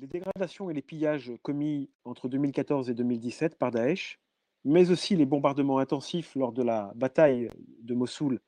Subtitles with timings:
[0.00, 4.20] Les dégradations et les pillages commis entre 2014 et 2017 par Daesh,
[4.64, 7.50] mais aussi les bombardements intensifs lors de la bataille
[7.82, 8.40] de Mossoul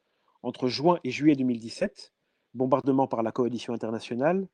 [0.43, 2.13] entre juin et juillet 2017,
[2.55, 4.47] bombardements par la coalition internationale,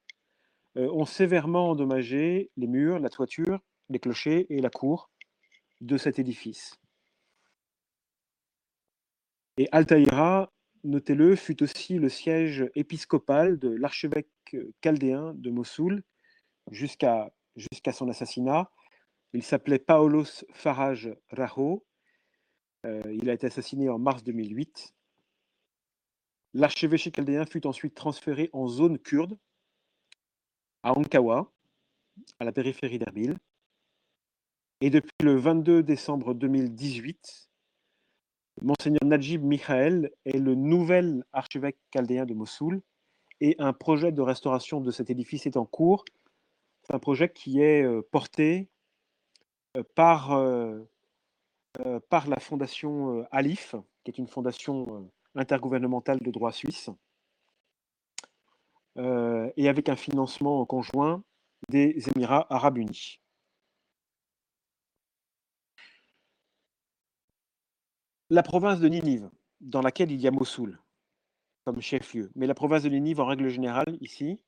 [0.78, 3.60] euh, ont sévèrement endommagé les murs, la toiture,
[3.90, 5.10] les clochers et la cour
[5.82, 6.80] de cet édifice.
[9.58, 10.50] Et Altaïra,
[10.82, 16.02] notez-le, fut aussi le siège épiscopal de l'archevêque chaldéen de Mossoul
[16.70, 18.70] jusqu'à jusqu'à son assassinat.
[19.32, 21.84] Il s'appelait Paolos Faraj Raho.
[22.84, 24.94] Euh, il a été assassiné en mars 2008.
[26.54, 29.36] L'archevêché chaldéen fut ensuite transféré en zone kurde,
[30.82, 31.52] à Ankawa,
[32.38, 33.36] à la périphérie d'Erbil.
[34.80, 37.50] Et depuis le 22 décembre 2018,
[38.62, 42.80] Monseigneur Najib Michael est le nouvel archevêque chaldéen de Mossoul
[43.40, 46.04] et un projet de restauration de cet édifice est en cours.
[46.86, 48.68] C'est un projet qui est porté
[49.96, 50.40] par,
[52.08, 56.90] par la fondation Alif, qui est une fondation intergouvernementale de droit suisse,
[58.96, 61.24] et avec un financement conjoint
[61.68, 63.20] des Émirats arabes unis.
[68.30, 69.28] La province de Ninive,
[69.60, 70.80] dans laquelle il y a Mossoul
[71.64, 74.40] comme chef-lieu, mais la province de Ninive en règle générale ici,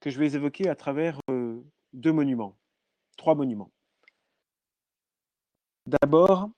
[0.00, 1.18] que je vais évoquer à travers
[2.04, 2.54] deux monuments,
[3.16, 3.72] trois monuments.
[5.86, 6.50] D'abord,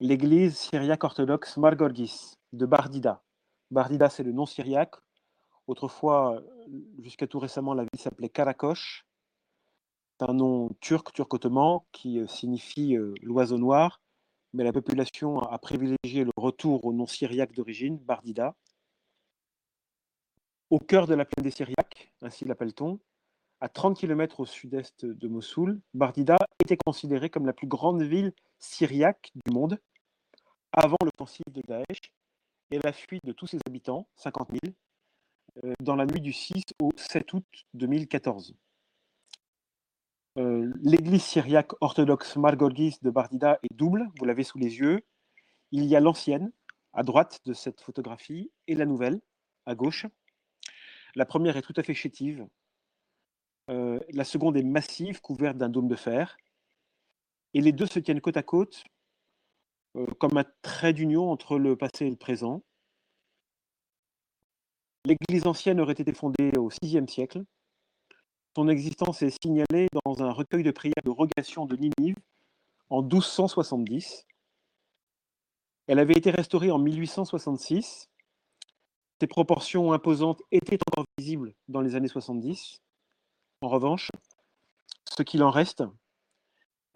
[0.00, 3.22] l'église syriaque orthodoxe Margorgis de Bardida.
[3.70, 4.96] Bardida, c'est le nom syriaque.
[5.66, 6.42] Autrefois,
[6.98, 9.06] jusqu'à tout récemment, la ville s'appelait Karakosh.
[10.18, 14.00] C'est un nom turc, turc-ottoman, qui euh, signifie euh, l'oiseau noir
[14.52, 18.56] mais la population a privilégié le retour au nom syriaque d'origine, Bardida.
[20.70, 22.98] Au cœur de la plaine des Syriaques, ainsi l'appelle-t-on,
[23.60, 28.32] à 30 km au sud-est de Mossoul, Bardida était considérée comme la plus grande ville
[28.58, 29.78] syriaque du monde
[30.72, 32.12] avant l'offensive de Daesh
[32.70, 34.74] et la fuite de tous ses habitants, 50 000,
[35.64, 37.44] euh, dans la nuit du 6 au 7 août
[37.74, 38.54] 2014.
[40.38, 45.00] Euh, l'église syriaque orthodoxe Margorgis de Bardida est double, vous l'avez sous les yeux.
[45.72, 46.52] Il y a l'ancienne,
[46.92, 49.20] à droite de cette photographie, et la nouvelle,
[49.66, 50.06] à gauche.
[51.16, 52.46] La première est tout à fait chétive.
[53.70, 56.36] Euh, la seconde est massive, couverte d'un dôme de fer.
[57.54, 58.84] Et les deux se tiennent côte à côte,
[59.96, 62.62] euh, comme un trait d'union entre le passé et le présent.
[65.04, 67.44] L'église ancienne aurait été fondée au VIe siècle
[68.56, 72.16] son existence est signalée dans un recueil de prières de rogation de Ninive
[72.88, 74.26] en 1270.
[75.86, 78.08] Elle avait été restaurée en 1866.
[79.20, 82.80] Ses proportions imposantes étaient encore visibles dans les années 70.
[83.62, 84.10] En revanche,
[85.04, 85.84] ce qu'il en reste,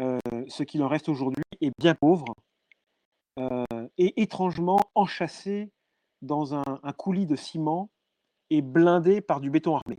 [0.00, 2.34] euh, ce qu'il en reste aujourd'hui est bien pauvre
[3.38, 3.64] euh,
[3.98, 5.70] et étrangement enchâssé
[6.22, 7.90] dans un, un coulis de ciment
[8.50, 9.98] et blindé par du béton armé.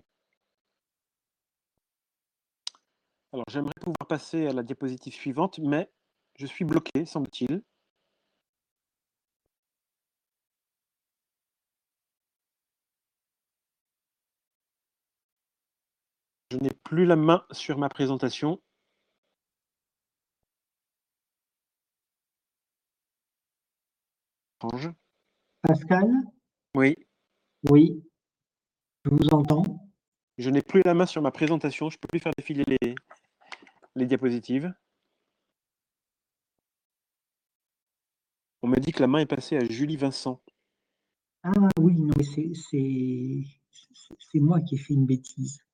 [3.32, 5.92] Alors, j'aimerais pouvoir passer à la diapositive suivante, mais
[6.38, 7.62] je suis bloqué, semble-t-il.
[16.56, 18.62] Je n'ai plus la main sur ma présentation.
[25.62, 26.10] Pascal?
[26.74, 26.96] Oui.
[27.70, 28.02] Oui.
[29.04, 29.66] Je vous entends?
[30.38, 31.90] Je n'ai plus la main sur ma présentation.
[31.90, 32.96] Je ne peux plus faire défiler les,
[33.96, 34.74] les diapositives.
[38.62, 40.42] On me dit que la main est passée à Julie Vincent.
[41.44, 41.52] Ah
[41.82, 42.54] oui, non, mais c'est
[44.40, 45.65] moi qui ai fait une bêtise.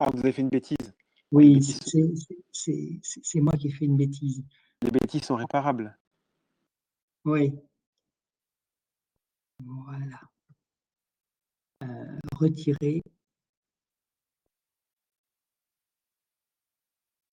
[0.00, 0.94] Ah, vous avez fait une bêtise
[1.30, 4.42] Oui, c'est moi qui ai fait une bêtise.
[4.82, 5.96] Les bêtises sont réparables.
[7.26, 7.52] Oui.
[9.62, 10.20] Voilà.
[11.84, 13.02] Euh, retirer.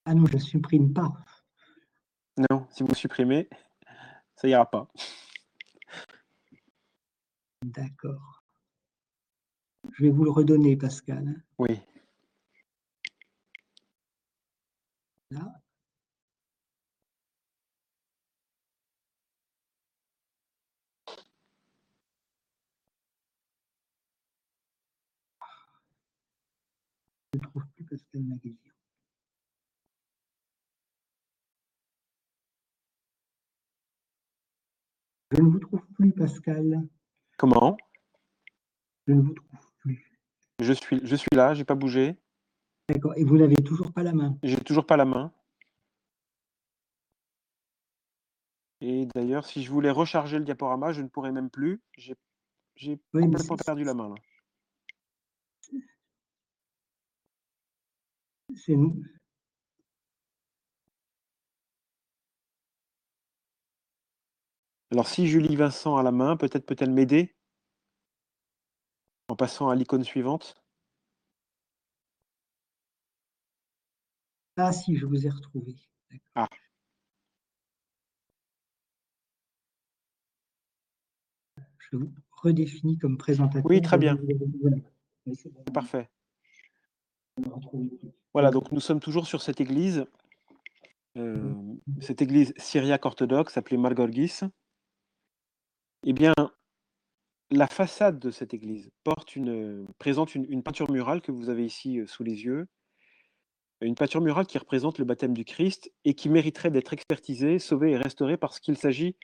[0.05, 1.13] Ah non, je ne supprime pas.
[2.49, 3.47] Non, si vous supprimez,
[4.35, 4.89] ça ira pas.
[7.63, 8.43] D'accord.
[9.93, 11.43] Je vais vous le redonner, Pascal.
[11.57, 11.79] Oui.
[15.31, 15.61] Là.
[27.33, 28.23] Je ne trouve plus Pascal.
[35.31, 36.87] Je ne vous trouve plus, Pascal.
[37.37, 37.77] Comment?
[39.07, 40.11] Je ne vous trouve plus.
[40.59, 42.17] Je suis, je suis là, j'ai pas bougé.
[42.89, 43.13] D'accord.
[43.17, 45.33] Et vous n'avez toujours pas la main J'ai toujours pas la main.
[48.79, 51.81] Et d'ailleurs, si je voulais recharger le diaporama, je ne pourrais même plus.
[51.97, 52.15] J'ai
[53.13, 54.15] Oui, complètement perdu la main là.
[58.55, 58.75] C'est
[64.91, 67.35] Alors si Julie Vincent a la main, peut-être peut-elle m'aider
[69.27, 70.55] en passant à l'icône suivante?
[74.55, 75.75] Ah si, je vous ai retrouvé.
[76.35, 76.47] Ah.
[81.91, 83.65] Je vous redéfinis comme présentateur.
[83.65, 84.17] Oui, très bien.
[84.23, 86.09] Oui, bon, parfait.
[88.33, 90.05] Voilà, donc nous sommes toujours sur cette église,
[91.17, 91.53] euh,
[92.01, 94.41] cette église syriaque orthodoxe appelée Margorgis.
[96.05, 96.33] Eh bien,
[97.49, 101.65] la façade de cette église porte une, présente une, une peinture murale que vous avez
[101.65, 102.67] ici euh, sous les yeux.
[103.81, 107.91] Une peinture murale qui représente le baptême du Christ et qui mériterait d'être expertisée, sauvée
[107.91, 109.15] et restaurée parce qu'il s'agit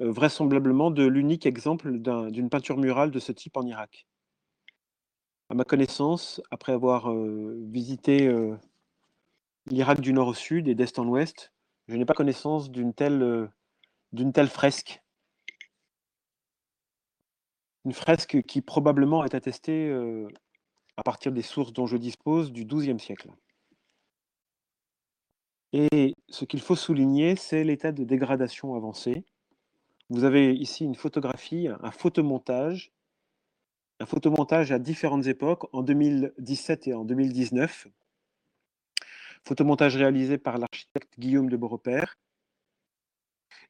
[0.00, 4.06] euh, vraisemblablement de l'unique exemple d'un- d'une peinture murale de ce type en Irak.
[5.52, 8.56] À ma connaissance, après avoir euh, visité euh,
[9.66, 11.52] l'Irak du nord au sud et d'est en ouest,
[11.88, 15.02] je n'ai pas connaissance d'une telle, euh, fresque.
[17.84, 19.94] Une fresque qui probablement est attestée
[20.96, 23.28] à partir des sources dont je dispose du XIIe siècle.
[25.74, 29.26] Et ce qu'il faut souligner, c'est l'état de dégradation avancé.
[30.08, 32.90] Vous avez ici une photographie, un photomontage,
[34.02, 37.86] un photomontage à différentes époques, en 2017 et en 2019.
[39.44, 42.16] Photomontage réalisé par l'architecte Guillaume de Beaurepaire.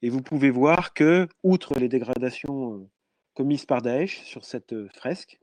[0.01, 2.89] Et vous pouvez voir que, outre les dégradations euh,
[3.35, 5.39] commises par Daesh sur cette euh, fresque,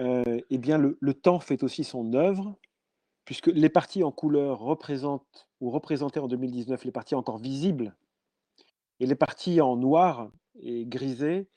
[0.00, 2.58] euh, eh bien le, temps fait aussi son œuvre,
[3.24, 7.94] puisque les parties en couleur représentent ou représentaient en 2019 les parties encore visibles,
[8.98, 11.48] et les parties en noir et grisé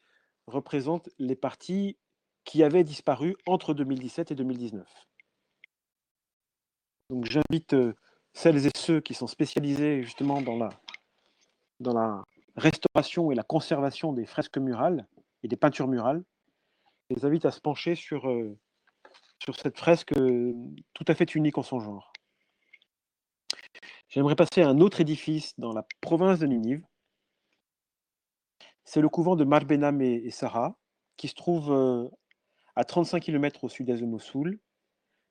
[0.47, 1.97] représentent les parties
[2.43, 4.87] qui avaient disparu entre 2017 et 2019.
[7.09, 7.93] Donc j'invite euh,
[8.33, 10.69] celles et ceux qui sont spécialisés justement dans la,
[11.79, 12.23] dans la
[12.55, 15.07] restauration et la conservation des fresques murales
[15.43, 16.23] et des peintures murales,
[17.09, 18.57] je les invite à se pencher sur, euh,
[19.41, 20.53] sur cette fresque euh,
[20.93, 22.11] tout à fait unique en son genre.
[24.09, 26.83] J'aimerais passer à un autre édifice dans la province de Ninive.
[28.87, 30.77] C'est le couvent de Marbenam et, et Sarah,
[31.17, 32.07] qui se trouve euh,
[32.77, 34.61] à 35 km au sud-est de Mossoul,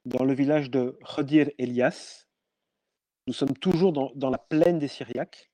[0.04, 2.26] dans le village de Khadir Elias.
[3.26, 5.50] Nous sommes toujours dans, la plaine des Syriaques.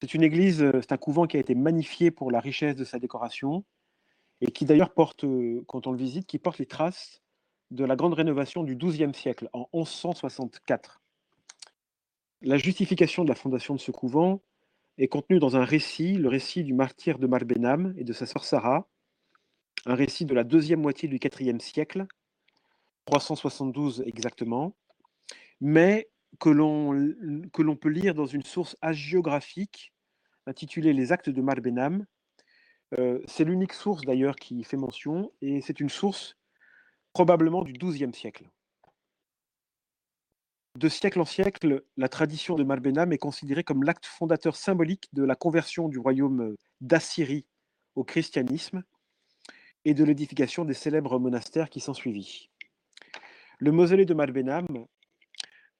[0.00, 2.82] C'est une église, euh, c'est un couvent qui a été magnifié pour la richesse de
[2.82, 3.64] sa décoration
[4.40, 7.22] et qui d'ailleurs porte, euh, quand on le visite, qui porte les traces
[7.70, 11.00] de la grande rénovation du XIIe siècle, en 1164.
[12.42, 14.42] La justification de la fondation de ce couvent
[14.98, 18.44] est contenue dans un récit, le récit du martyr de Marbenam et de sa sœur
[18.44, 18.88] Sarah,
[19.84, 22.06] un récit de la deuxième moitié du IVe siècle,
[23.06, 24.74] 372 exactement,
[25.60, 26.08] mais
[26.40, 29.92] que l'on peut lire dans une source hagiographique
[30.46, 32.04] intitulée Les Actes de Marbenam.
[32.98, 36.36] Euh, c'est l'unique source d'ailleurs qui fait mention, et c'est une source
[37.12, 38.48] probablement du XIIe siècle.
[40.76, 45.24] De siècle en siècle, la tradition de Marbenam est considérée comme l'acte fondateur symbolique de
[45.24, 47.46] la conversion du royaume d'Assyrie
[47.94, 48.84] au christianisme
[49.86, 52.50] et de l'édification des célèbres monastères qui s'ensuivit.
[53.58, 54.66] Le mausolée de Marbenam,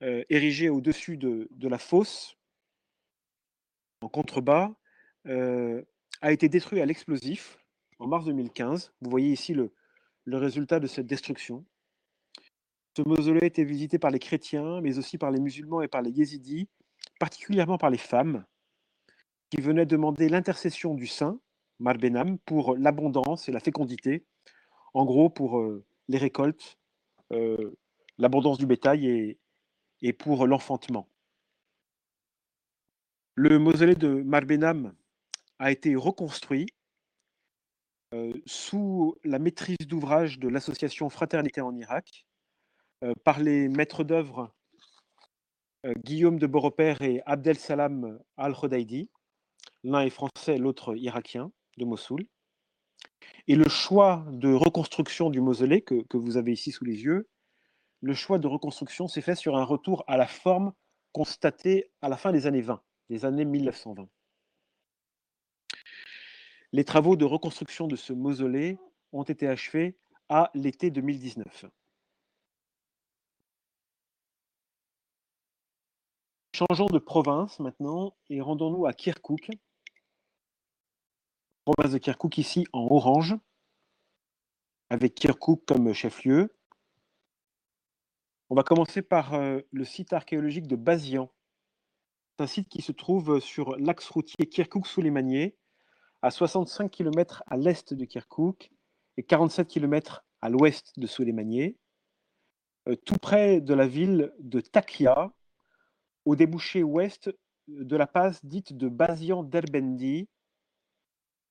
[0.03, 2.39] euh, érigé au-dessus de, la fosse,
[4.01, 4.73] en contrebas,
[5.27, 5.83] euh,
[6.23, 7.59] a été détruit à l'explosif
[7.99, 8.95] en mars 2015.
[9.03, 11.67] Vous voyez ici le résultat de cette destruction.
[12.97, 16.11] Ce mausolée était visité par les chrétiens, mais aussi par les musulmans et par les
[16.11, 16.67] yézidis,
[17.21, 18.47] particulièrement par les femmes,
[19.51, 21.39] qui venaient demander l'intercession du saint,
[21.79, 24.25] Marbenam, pour l'abondance et la fécondité,
[24.95, 26.79] en gros pour euh, les récoltes,
[27.35, 27.77] euh,
[28.17, 29.37] l'abondance du bétail
[30.01, 31.07] et, pour l'enfantement.
[33.35, 34.95] Le mausolée de Marbenam
[35.59, 36.69] a été reconstruit
[38.15, 42.26] euh, sous la maîtrise d'ouvrage de l'association Fraternité en Irak
[43.25, 44.53] par les maîtres d'œuvre
[45.87, 49.09] euh, Guillaume de Beaurepaire et Abdel Salam Al-Khodaidi.
[49.85, 52.27] L'un est français, l'autre irakien de Mossoul.
[53.47, 57.29] Et le choix de reconstruction du mausolée que, que vous avez ici sous les yeux,
[58.01, 60.73] le choix de reconstruction s'est fait sur un retour à la forme
[61.13, 64.09] constatée à la fin des années 20, des années 1920.
[66.73, 68.79] Les travaux de reconstruction de ce mausolée
[69.13, 69.97] ont été achevés
[70.29, 71.67] à l'été 2019.
[76.57, 79.51] Changeons de province maintenant et rendons-nous à Kirkuk,
[81.67, 83.37] province de Kirkuk ici en orange,
[84.89, 86.57] avec Kirkuk comme chef-lieu.
[88.49, 91.31] On va commencer par euh, le site archéologique de Bazian.
[92.31, 95.59] C'est un site qui se trouve sur l'axe routier Kirkuk-Souleymanier,
[96.23, 98.71] à 65 km à l'est de Kirkuk
[99.19, 101.77] et 47 km à l'ouest de Souleymanier,
[102.89, 105.35] euh, tout près de la ville de Takia,
[106.27, 107.31] au débouché ouest
[107.69, 110.29] de la passe dite de Bazian Derbendi,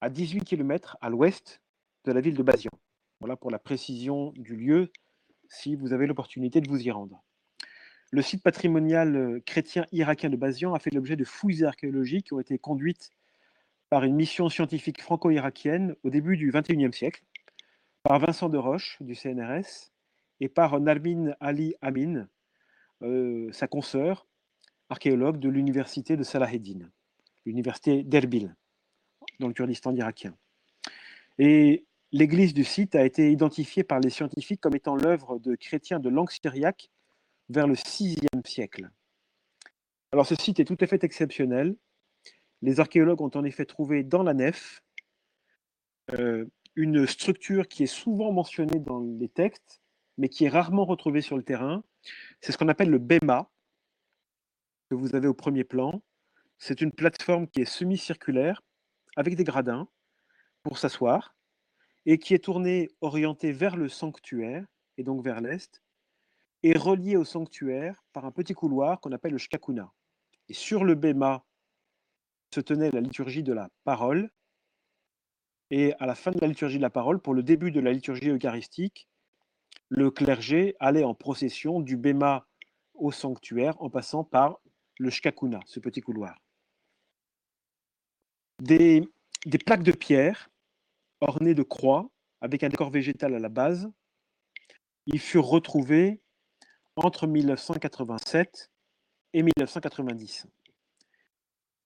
[0.02, 1.62] à 18 km à l'ouest
[2.04, 2.72] de la ville de Bazian.
[3.22, 4.92] Voilà pour la précision du lieu,
[5.48, 7.24] si vous avez l'opportunité de vous y rendre.
[8.12, 12.40] Le site patrimonial chrétien irakien de Bazian a fait l'objet de fouilles archéologiques qui ont
[12.40, 13.10] été conduites
[13.90, 17.24] par une mission scientifique franco-irakienne au début du XXIe siècle,
[18.04, 19.92] par Vincent de Roche du CNRS
[20.42, 22.28] et par Narmin Ali Amin,
[23.52, 24.28] sa consoeur,
[24.90, 26.90] archéologue de l'université de Salaheddin,
[27.46, 28.56] l'université d'Erbil,
[29.40, 30.36] dans le Kurdistan irakien.
[31.38, 36.00] Et l'église du site a été identifiée par les scientifiques comme étant l'œuvre de chrétiens
[36.00, 36.90] de langue syriaque
[37.50, 38.90] vers le VIe siècle.
[40.12, 41.76] Alors ce site est tout à fait exceptionnel.
[42.62, 44.82] Les archéologues ont en effet trouvé dans la nef
[46.14, 49.82] euh, une structure qui est souvent mentionnée dans les textes,
[50.18, 51.84] mais qui est rarement retrouvée sur le terrain.
[52.42, 53.50] C'est ce qu'on appelle le BEMA,
[54.90, 56.02] que vous avez au premier plan.
[56.58, 58.62] C'est une plateforme qui est semi-circulaire,
[59.16, 59.88] avec des gradins,
[60.64, 61.36] pour s'asseoir,
[62.06, 64.66] et qui est tournée, orientée vers le sanctuaire,
[64.98, 65.82] et donc vers l'est,
[66.64, 69.92] et reliée au sanctuaire par un petit couloir qu'on appelle le shkakuna.
[70.50, 71.44] Et sur le BEMA
[72.54, 74.32] se tenait la liturgie de la parole,
[75.72, 77.92] et à la fin de la liturgie de la parole, pour le début de la
[77.92, 79.08] liturgie eucharistique,
[79.90, 82.48] le clergé allait en procession du Béma
[82.94, 84.60] au sanctuaire en passant par
[85.00, 86.42] le Shkakuna, ce petit couloir.
[88.60, 89.04] Des,
[89.66, 90.50] plaques de pierre
[91.22, 92.10] ornées de croix
[92.42, 93.90] avec un décor végétal à la base,
[95.08, 96.22] ils furent retrouvés
[96.96, 98.72] entre 1987
[99.34, 100.48] et 1990.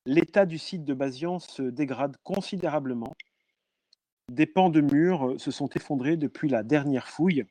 [0.05, 3.15] L'état du site de Bazian se dégrade considérablement.
[4.29, 7.45] Des pans de murs se sont effondrés depuis la dernière fouille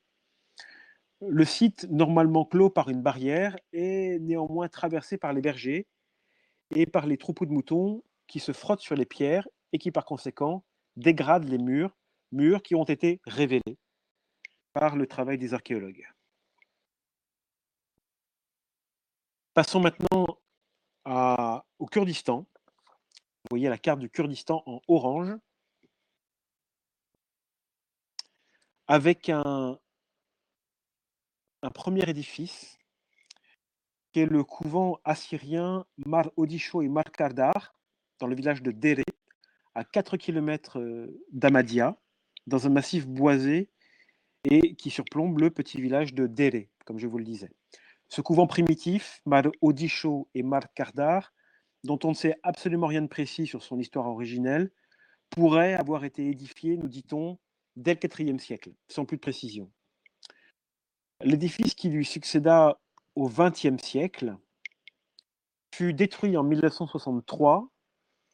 [1.21, 5.87] le site, normalement clos par une barrière, est néanmoins traversé par les bergers
[6.75, 10.05] et par les troupeaux de moutons qui se frottent sur les pierres et qui par
[10.05, 10.65] conséquent
[10.97, 11.97] dégradent les murs,
[12.33, 13.79] murs qui ont été révélés
[14.73, 16.07] par le travail des archéologues.
[19.55, 20.27] Passons maintenant
[21.79, 22.47] au Kurdistan.
[23.45, 25.35] Vous voyez la carte du Kurdistan en orange,
[28.87, 29.79] avec un,
[31.63, 32.79] un premier édifice
[34.13, 37.75] qui est le couvent assyrien Mar Odisho et Mar Kardar,
[38.21, 39.05] dans le village de Dere,
[39.75, 41.97] à 4 km euh, d'Amadia,
[42.47, 43.71] dans un massif boisé
[44.45, 47.51] et qui surplombe le petit village de Dere, comme je vous le disais.
[48.09, 51.33] Ce couvent primitif, Mar Odisho et Mar Kardar,
[51.85, 54.71] dont on ne sait absolument rien de précis sur son histoire originelle,
[55.29, 57.39] pourrait avoir été édifié, nous dit-on,
[57.77, 59.71] dès le IVe siècle, sans plus de précision.
[61.21, 62.79] L'édifice qui lui succéda
[63.17, 64.37] au XXe siècle
[65.75, 67.69] fut détruit en 1963,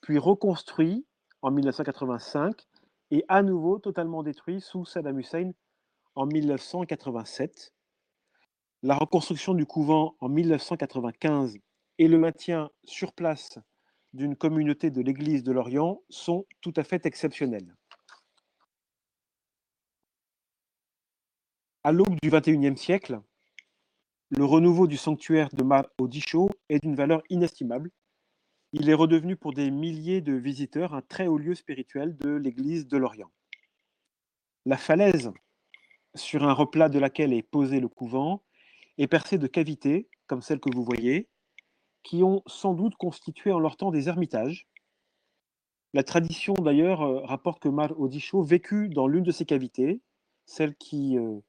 [0.02, 1.06] puis reconstruit
[1.40, 2.54] en 1985
[3.10, 5.52] et à nouveau totalement détruit sous Saddam Hussein
[6.14, 7.72] en 1987.
[8.82, 11.56] La reconstruction du couvent en 1995
[11.96, 13.58] et le maintien sur place
[14.12, 17.74] d'une communauté de l'Église de l'Orient sont tout à fait exceptionnels.
[21.86, 23.20] À l'aube du XXIe siècle,
[24.30, 27.90] le renouveau du sanctuaire de Mar Odisho est d'une valeur inestimable.
[28.72, 32.88] Il est redevenu pour des milliers de visiteurs un très haut lieu spirituel de l'Église
[32.88, 33.30] de l'Orient.
[34.64, 35.30] La falaise
[36.14, 38.42] sur un replat de laquelle est posé le couvent
[38.96, 41.28] est percée de cavités, comme celles que vous voyez,
[42.02, 44.66] qui ont sans doute constitué en leur temps des ermitages.
[45.92, 50.00] La tradition d'ailleurs euh, rapporte que Mar Odisho vécut dans l'une de ces cavités,
[50.46, 51.40] celle qui euh,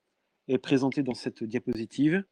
[0.48, 2.24] est présenté dans cette diapositive.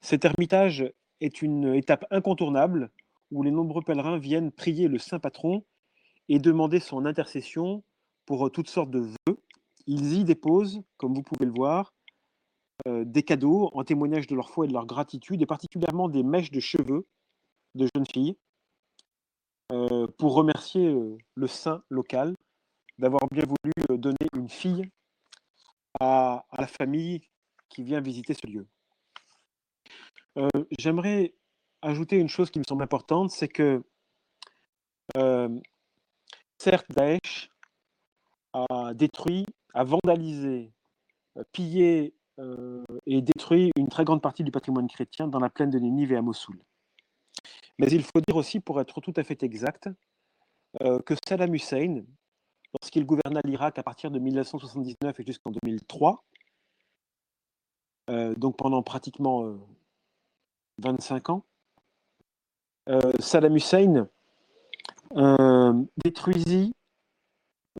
[0.00, 2.90] Cet ermitage est une étape incontournable
[3.30, 5.64] où les nombreux pèlerins viennent prier le Saint Patron
[6.28, 7.82] et demander son intercession
[8.26, 9.38] pour toutes sortes de vœux.
[9.86, 11.92] Ils y déposent, comme vous pouvez le voir,
[12.86, 16.22] euh, des cadeaux en témoignage de leur foi et de leur gratitude, et particulièrement des
[16.22, 17.06] mèches de cheveux
[17.74, 18.36] de jeunes filles,
[19.72, 22.34] euh, pour remercier euh, le saint local
[22.98, 24.88] d'avoir bien voulu donner une fille
[26.00, 27.22] à, la famille
[27.68, 28.66] qui vient visiter ce lieu.
[30.36, 31.34] Euh, j'aimerais
[31.82, 33.82] ajouter une chose qui me semble importante, c'est que
[35.16, 35.48] euh,
[36.58, 37.50] certes, Daesh
[38.52, 40.72] a détruit, a vandalisé,
[41.36, 42.14] euh, pillé
[43.06, 46.16] et détruit une très grande partie du patrimoine chrétien dans la plaine de Ninive et
[46.16, 46.56] à Mossoul.
[47.80, 49.88] Mais il faut dire aussi, pour être tout à fait exact,
[50.78, 52.04] que Saddam Hussein,
[52.74, 56.24] lorsqu'il gouverna l'Irak à partir de 1979 et jusqu'en 2003,
[58.36, 59.54] donc pendant pratiquement
[60.78, 61.44] 25 ans,
[63.20, 64.08] Saddam Hussein
[66.04, 66.74] détruisit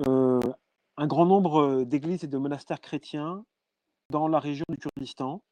[0.04, 3.44] un grand nombre d'églises et de monastères chrétiens
[4.10, 5.42] dans la région du Kurdistan.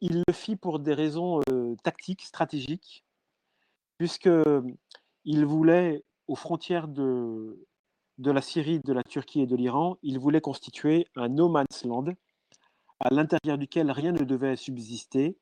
[0.00, 1.40] il le fit pour des raisons
[1.84, 3.04] tactiques, stratégiques,
[3.98, 7.66] puisqu'il voulait, aux frontières de,
[8.20, 11.84] de la Syrie, de la Turquie et de l'Iran, il voulait constituer un no man's
[11.84, 12.12] land
[13.00, 15.38] à l'intérieur duquel rien ne devait subsister,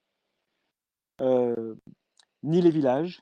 [1.20, 3.20] ni les villages,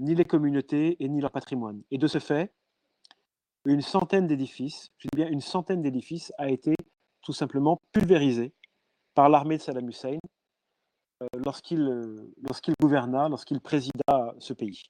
[0.00, 1.82] ni les communautés et ni leur patrimoine.
[1.90, 2.52] Et de ce fait,
[3.64, 6.74] une centaine d'édifices, je dis bien une centaine d'édifices, a été
[7.22, 8.52] tout simplement pulvérisée
[9.14, 10.18] par l'armée de Saddam Hussein
[11.22, 14.82] euh, lorsqu'il euh, lorsqu'il gouverna, lorsqu'il présida ce pays.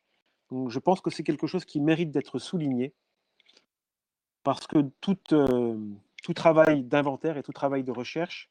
[0.50, 2.94] Donc je pense que c'est quelque chose qui mérite d'être souligné
[4.48, 5.76] parce que tout, euh,
[6.22, 8.48] tout travail d'inventaire et tout travail de recherche,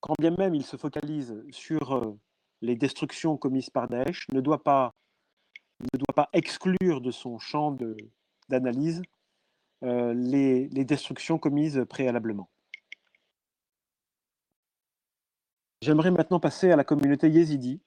[0.00, 2.16] quand bien même il se focalise sur
[2.62, 4.94] les destructions commises par Daesh, ne doit pas
[5.92, 7.76] ne doit pas exclure de son champ
[8.48, 9.02] d'analyse
[9.82, 12.48] euh, les, destructions commises préalablement.
[15.82, 17.82] J'aimerais maintenant passer à la communauté yézidi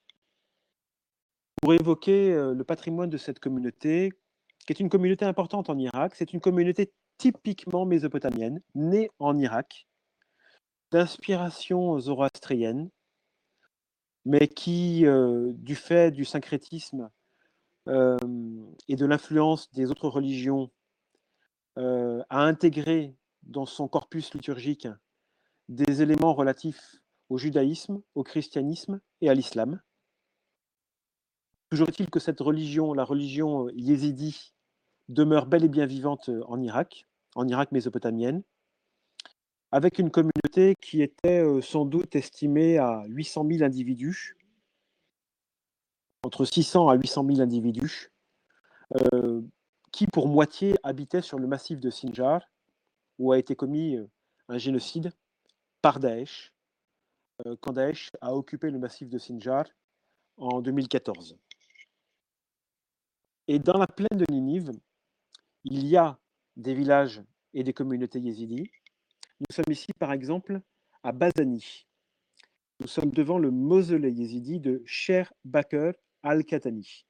[1.63, 4.13] pour évoquer euh, le patrimoine de cette communauté,
[4.59, 6.13] qui est une communauté importante en Irak.
[6.13, 9.87] C'est une communauté typiquement mésopotamienne, née en Irak,
[10.91, 12.89] d'inspiration zoroastrienne,
[14.25, 17.09] mais qui, euh, du fait du syncrétisme
[17.87, 18.17] euh,
[18.87, 20.69] et de l'influence des autres religions
[21.77, 24.87] euh, a intégré dans son corpus liturgique
[25.69, 26.97] des éléments relatifs
[27.29, 29.81] au judaïsme, au christianisme et à l'islam.
[31.69, 34.53] Toujours est-il que cette religion, la religion yézidi,
[35.09, 38.43] demeure bel et bien vivante en Irak, en Irak mésopotamienne,
[39.71, 44.37] avec une communauté qui était euh, sans doute estimée à 800 000 individus,
[46.23, 48.11] entre 600 à 800 000 individus,
[48.95, 49.41] euh,
[49.91, 52.41] qui pour moitié habitaient sur le massif de Sinjar,
[53.19, 54.09] où a été commis euh,
[54.47, 55.11] un génocide
[55.81, 56.53] par Daesh,
[57.45, 59.65] euh, quand Daesh a occupé le massif de Sinjar
[60.37, 61.37] en 2014.
[63.47, 64.71] Et dans la plaine de Ninive,
[65.63, 66.19] il y a
[66.55, 67.21] des villages
[67.53, 68.69] et des communautés yézidis.
[69.39, 70.61] Nous sommes ici, par exemple,
[71.03, 71.85] à Bazani.
[72.79, 75.93] Nous sommes devant le mausolée yézidi de Sher Bakr
[76.23, 77.05] al-Khatani.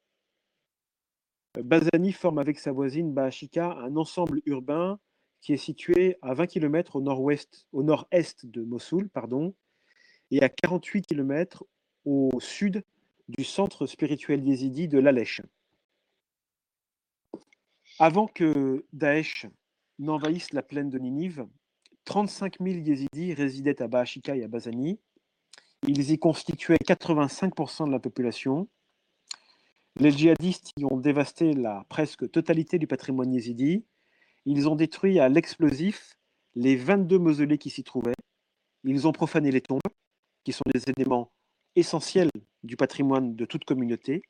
[1.62, 5.00] Bazani forme avec sa voisine Bahashika un ensemble urbain
[5.42, 9.56] qui est situé à 20 km au nord-ouest, au nord-est de Mossoul, pardon,
[10.32, 11.66] et à 48 km
[12.06, 12.84] au sud
[13.28, 15.42] du centre spirituel yézidi de l'Alèche.
[18.00, 19.48] Avant que Daesh
[20.00, 21.48] n'envahisse la plaine de Ninive,
[22.06, 25.00] 35 000 yézidis résidaient à Bahashika et à Bazani.
[25.88, 28.68] Ils y constituaient 85% de la population
[30.00, 33.84] les djihadistes y ont dévasté la presque totalité du patrimoine yézidi.
[34.46, 36.20] Ils ont détruit à l'explosif
[36.54, 38.14] les 22 mausolées qui s'y trouvaient.
[38.84, 39.82] Ils ont profané les tombes,
[40.44, 41.32] qui sont des éléments
[41.76, 42.30] essentiels
[42.62, 44.22] du patrimoine de toute communauté.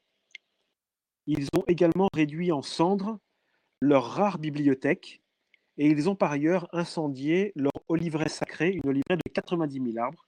[1.26, 3.20] Ils ont également réduit en cendres
[3.82, 5.22] leur rare bibliothèque
[5.78, 10.28] et ils ont par ailleurs incendié leur oliveraie sacrée, une oliveraie de 90 000 arbres,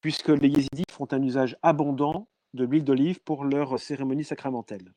[0.00, 4.92] puisque les yézidis font un usage abondant de l'huile d'olive pour leur cérémonie sacramentelle.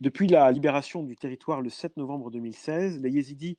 [0.00, 3.58] Depuis la libération du territoire le 7 novembre 2016, les yézidis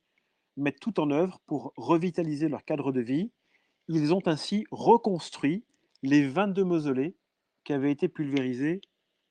[0.56, 3.30] mettent tout en œuvre pour revitaliser leur cadre de vie.
[3.88, 5.64] Ils ont ainsi reconstruit
[6.02, 7.16] les 22 mausolées
[7.64, 8.80] qui avaient été pulvérisés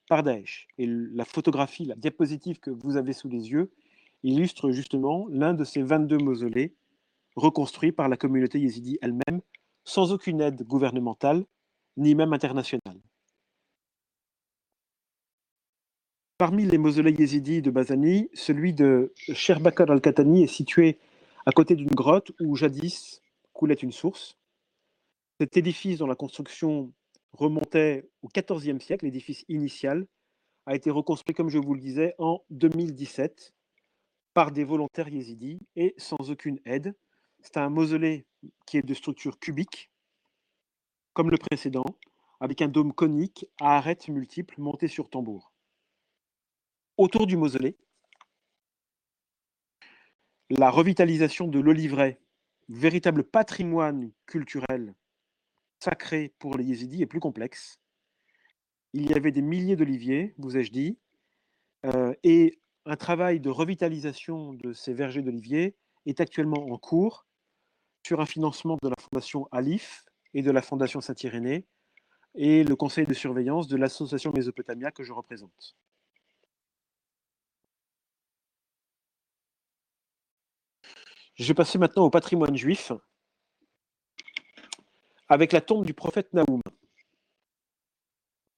[0.08, 0.68] par Daesh.
[0.78, 3.72] Et la photographie, la diapositive que vous avez sous les yeux,
[4.24, 6.76] illustre justement l'un de ces 22 mausolées
[7.36, 9.42] reconstruits par la communauté yézidi elle-même,
[9.84, 11.46] sans aucune aide gouvernementale,
[11.98, 12.98] ni même international.
[16.38, 21.00] Parmi les mausolées yézidis de Bazani, celui de Sherbakar al-Khatani est situé
[21.46, 23.22] à côté d'une grotte où jadis
[23.54, 24.38] coulait une source.
[25.40, 26.92] Cet édifice dont la construction
[27.34, 30.08] remontait au XIVe siècle, l'édifice initial,
[30.66, 33.54] a été reconstruit, comme je vous le disais, en 2017
[34.34, 36.96] par des volontaires yézidis et sans aucune aide.
[37.42, 38.26] C'est un mausolée
[38.66, 39.92] qui est de structure cubique,
[41.14, 41.86] comme le précédent,
[42.40, 45.52] avec un dôme conique à arêtes multiples montées sur tambour.
[46.98, 47.78] Autour du mausolée,
[50.50, 52.20] la revitalisation de l'olivret,
[52.70, 54.96] véritable patrimoine culturel
[55.84, 57.80] sacré pour les yézidis, est plus complexe.
[58.94, 60.98] Il y avait des milliers d'oliviers, vous ai-je dit,
[61.86, 67.26] euh, et un travail de revitalisation de ces vergers d'oliviers est actuellement en cours
[68.06, 71.66] sur un financement de la Fondation Alif et de la Fondation Saint-Irénée
[72.36, 75.76] et le conseil de surveillance de l'association Mésopotamia que je représente.
[81.36, 82.92] Je vais passer maintenant au patrimoine juif
[85.28, 86.62] avec la tombe du prophète Naoum,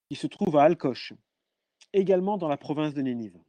[0.10, 1.13] qui se trouve à Al-Kosh,
[1.93, 3.39] également dans la province de Nénive.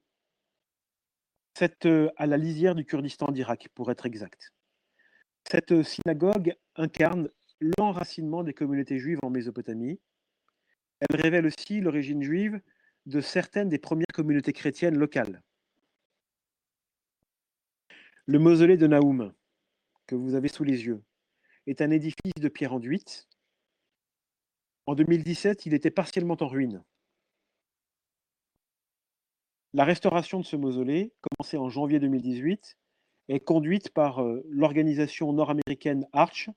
[1.87, 4.53] Euh, à la lisière du Kurdistan d'Irak, pour être exact.
[5.51, 7.31] Cette synagogue incarne
[7.79, 9.99] l'enracinement des communautés juives en Mésopotamie.
[11.01, 12.61] Elle révèle aussi l'origine juive
[13.07, 15.43] de certaines des premières communautés chrétiennes locales.
[18.27, 19.33] Le mausolée de Naoum,
[20.07, 21.03] que vous avez sous les yeux,
[21.67, 23.29] est un édifice de pierre enduite.
[24.87, 26.83] En 2017, il était partiellement en ruine.
[29.73, 32.77] La restauration de ce mausolée, commencée en janvier 2018,
[33.29, 36.49] est conduite par euh, l'organisation nord-américaine Arch,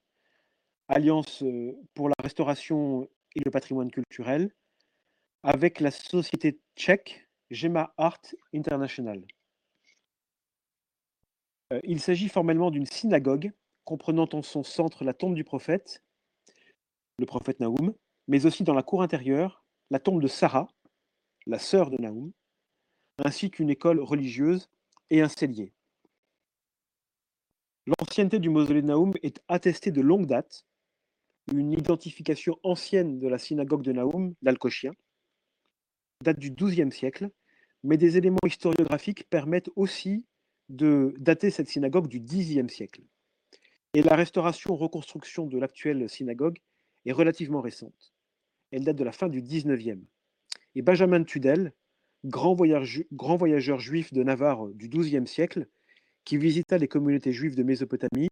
[0.87, 4.51] Alliance euh, pour la restauration et le patrimoine culturel,
[5.43, 8.21] avec la société tchèque Gema Art
[8.53, 9.25] International.
[11.73, 13.51] Euh, il s'agit formellement d'une synagogue
[13.89, 16.03] comprenant en son centre la tombe du prophète,
[17.17, 17.95] le prophète Naoum,
[18.27, 20.67] mais aussi dans la cour intérieure, la tombe de Sarah,
[21.47, 22.31] la sœur de Naoum,
[23.17, 24.69] ainsi qu'une école religieuse
[25.09, 25.73] et un cellier.
[27.87, 30.67] L'ancienneté du mausolée de Naoum est attestée de longue date.
[31.51, 34.91] Une identification ancienne de la synagogue de Naoum, l'Alcochien,
[36.23, 37.31] date du XIIe siècle,
[37.81, 40.27] mais des éléments historiographiques permettent aussi
[40.69, 43.01] de dater cette synagogue du Xe siècle.
[43.95, 46.59] Et la restauration-reconstruction de l'actuelle synagogue
[47.05, 48.13] est relativement récente.
[48.71, 49.97] Elle date de la fin du XIXe.
[50.75, 51.73] Et Benjamin Tudel,
[52.23, 55.67] grand, voyageur juif de Navarre du XIIe siècle,
[56.23, 58.27] qui visita les communautés juives de Mésopotamie,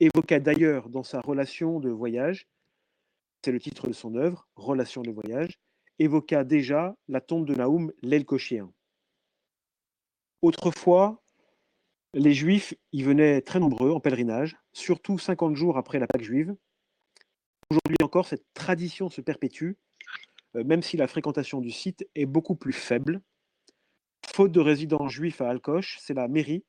[0.00, 2.48] évoqua d'ailleurs dans sa relation de voyage,
[3.44, 5.60] c'est le titre de son œuvre, Relation de voyage,
[6.00, 8.72] évoqua déjà la tombe de Naoum l'Elkochéen.
[10.42, 11.22] Autrefois,
[12.16, 16.56] les Juifs y venaient très nombreux en pèlerinage, surtout 50 jours après la Pâque juive.
[17.70, 19.74] Aujourd'hui encore, cette tradition se perpétue
[20.56, 23.20] euh, même si la fréquentation du site est beaucoup plus faible.
[24.34, 26.64] Faute de résidents juifs à Alcoche, c'est la mairie,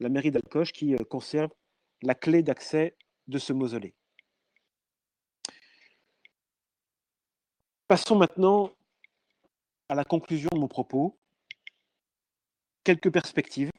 [0.00, 1.50] la mairie d'Alcoche, qui euh, conserve
[2.02, 3.94] la clé d'accès de ce mausolée.
[7.88, 8.70] Passons maintenant
[9.88, 11.18] à la conclusion de mon propos.
[12.84, 13.70] Quelques perspectives.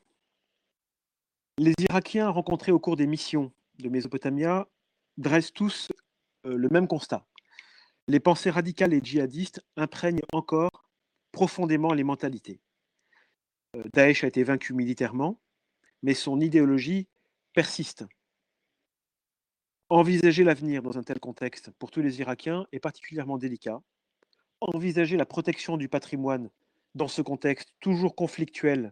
[1.60, 4.67] Les Irakiens rencontrés au cours des missions de Mésopotamia
[5.17, 5.91] dressent tous
[6.48, 7.28] euh, le même constat
[8.10, 10.89] les pensées radicales et djihadistes imprègnent encore
[11.32, 12.60] profondément les mentalités.
[13.76, 15.39] Euh, Daesh a été vaincu militairement,
[16.02, 17.08] mais son idéologie
[17.54, 18.06] persiste.
[19.89, 23.80] Envisager l'avenir dans un tel contexte pour tous les Irakiens est particulièrement délicat.
[24.60, 26.50] Envisager la protection du patrimoine
[26.95, 28.91] dans ce contexte toujours conflictuel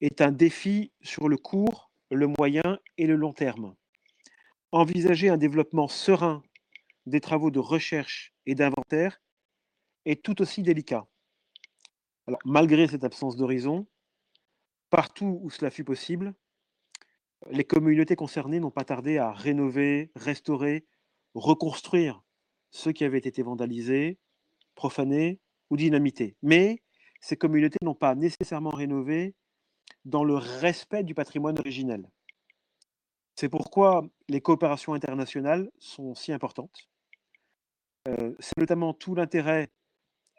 [0.00, 3.74] est un défi sur le court, le moyen et le long terme.
[4.72, 6.42] Envisager un développement serein
[7.06, 9.20] des travaux de recherche et d'inventaire
[10.04, 11.06] est tout aussi délicat.
[12.44, 13.86] Malgré cette absence d'horizon,
[14.90, 16.34] partout où cela fut possible,
[17.50, 20.86] les communautés concernées n'ont pas tardé à rénover, restaurer,
[21.34, 22.22] reconstruire
[22.70, 24.18] ceux qui avaient été vandalisés,
[24.74, 26.36] profanés ou dynamités.
[26.42, 26.82] Mais
[27.20, 29.34] ces communautés n'ont pas nécessairement rénové
[30.04, 32.08] dans le respect du patrimoine originel.
[33.36, 36.88] C'est pourquoi les coopérations internationales sont si importantes.
[38.08, 39.70] Euh, c'est notamment tout l'intérêt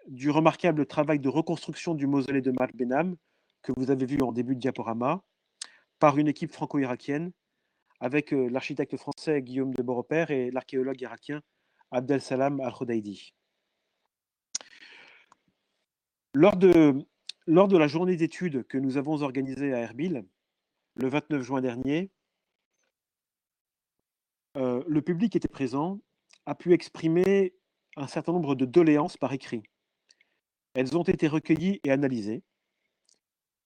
[0.08, 3.16] du remarquable travail de reconstruction du mausolée de Mark Benham,
[3.62, 5.24] que vous avez vu en début de diaporama,
[6.00, 7.32] par une équipe franco-irakienne,
[8.00, 11.42] avec euh, l'architecte français Guillaume de Beaurepaire et l'archéologue irakien
[11.92, 13.34] Abdel Salam Al-Khodaidi.
[16.34, 17.06] Lors de,
[17.52, 20.24] lors de la journée d'études que nous avons organisée à Erbil,
[20.96, 22.10] le 29 juin dernier,
[24.56, 26.00] euh, le public était présent
[26.46, 27.54] a pu exprimer
[27.98, 29.64] un certain nombre de doléances par écrit.
[30.76, 32.42] Elles ont été recueillies et analysées.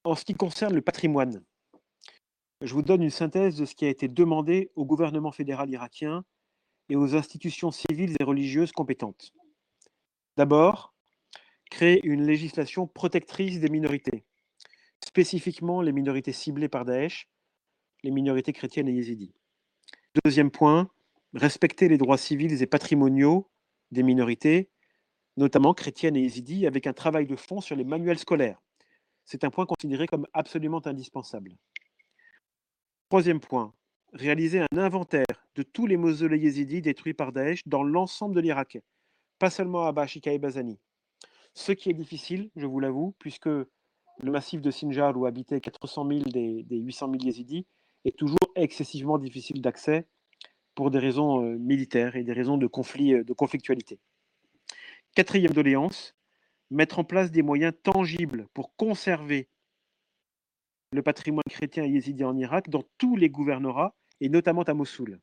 [0.04, 1.44] En ce qui concerne le patrimoine,
[2.62, 6.26] je vous donne une synthèse de ce qui a été demandé au gouvernement fédéral irakien
[6.90, 9.32] et aux institutions civiles et religieuses compétentes.
[10.38, 10.95] D'abord,
[11.76, 14.24] créer une législation protectrice des minorités,
[15.04, 17.28] spécifiquement les minorités ciblées par Daesh,
[18.02, 19.34] les minorités chrétiennes et yézidis.
[20.24, 20.90] Deuxième point,
[21.34, 23.50] respecter les droits civils et patrimoniaux
[23.92, 24.70] des minorités,
[25.36, 28.62] notamment chrétiennes et yézidis, avec un travail de fond sur les manuels scolaires.
[29.26, 31.58] C'est un point considéré comme absolument indispensable.
[33.10, 33.74] Troisième point,
[34.14, 38.78] réaliser un inventaire de tous les mausolées yézidis détruits par Daesh dans l'ensemble de l'Irak,
[39.40, 40.80] pas seulement à Bashika et Bazani.
[41.56, 46.08] Ce qui est difficile, je vous l'avoue, puisque le massif de Sinjar, où habitaient 400
[46.08, 47.66] 000 des, des 800 000 yézidis,
[48.04, 50.06] est toujours excessivement difficile d'accès
[50.76, 54.00] pour des raisons euh, militaires et des raisons de conflit, euh, de conflictualité.
[55.16, 56.14] Quatrième doléance,
[56.70, 59.48] mettre en place des moyens tangibles pour conserver
[60.92, 65.20] le patrimoine chrétien et yézidi en Irak dans tous les gouvernorats et notamment à Mossoul.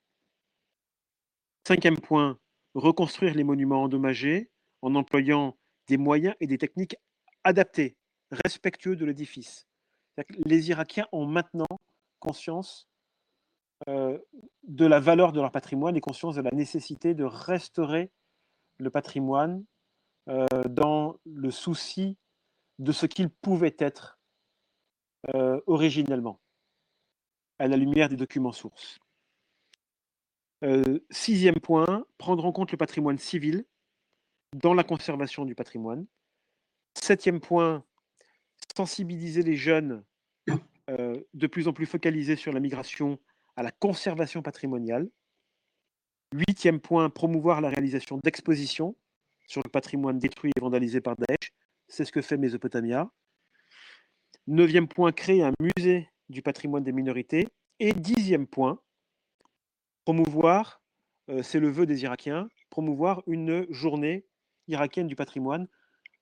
[1.66, 2.38] Cinquième point,
[2.74, 5.56] reconstruire les monuments endommagés en employant
[5.92, 6.96] des moyens et des techniques
[7.44, 7.98] adaptés,
[8.30, 9.66] respectueux de l'édifice.
[10.38, 11.66] Les Irakiens ont maintenant
[12.18, 12.88] conscience
[13.88, 14.18] euh,
[14.62, 18.10] de la valeur de leur patrimoine et conscience de la nécessité de restaurer
[18.78, 19.66] le patrimoine
[20.30, 22.16] euh, dans le souci
[22.78, 24.18] de ce qu'il pouvait être
[25.34, 26.40] euh, originellement,
[27.58, 28.98] à la lumière des documents sources.
[31.10, 33.66] sixième point, prendre en compte le patrimoine civil
[34.52, 36.06] dans la conservation du patrimoine.
[36.94, 37.84] Septième point,
[38.76, 40.04] sensibiliser les jeunes
[40.88, 43.18] de plus en plus focalisés sur la migration
[43.56, 45.08] à la conservation patrimoniale.
[46.34, 48.96] Huitième point, promouvoir la réalisation d'expositions
[49.46, 51.52] sur le patrimoine détruit et vandalisé par Daesh.
[51.88, 53.10] C'est ce que fait Mésopotamia.
[54.46, 57.48] Neuvième point, créer un musée du patrimoine des minorités.
[57.78, 58.80] Et dixième point,
[60.04, 60.82] promouvoir,
[61.28, 64.24] euh, c'est le vœu des Irakiens, promouvoir une journée
[64.68, 65.66] irakienne du patrimoine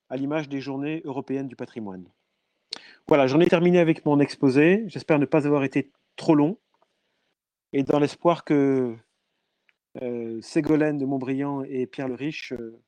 [0.09, 2.09] à l'image des journées européennes du patrimoine.
[3.09, 4.85] Voilà, j'en ai terminé avec mon exposé.
[4.87, 6.59] J'espère ne pas avoir été trop long
[7.72, 8.96] et dans l'espoir que
[10.03, 12.81] euh, Ségolène de Montbriand et Pierre le Riche euh,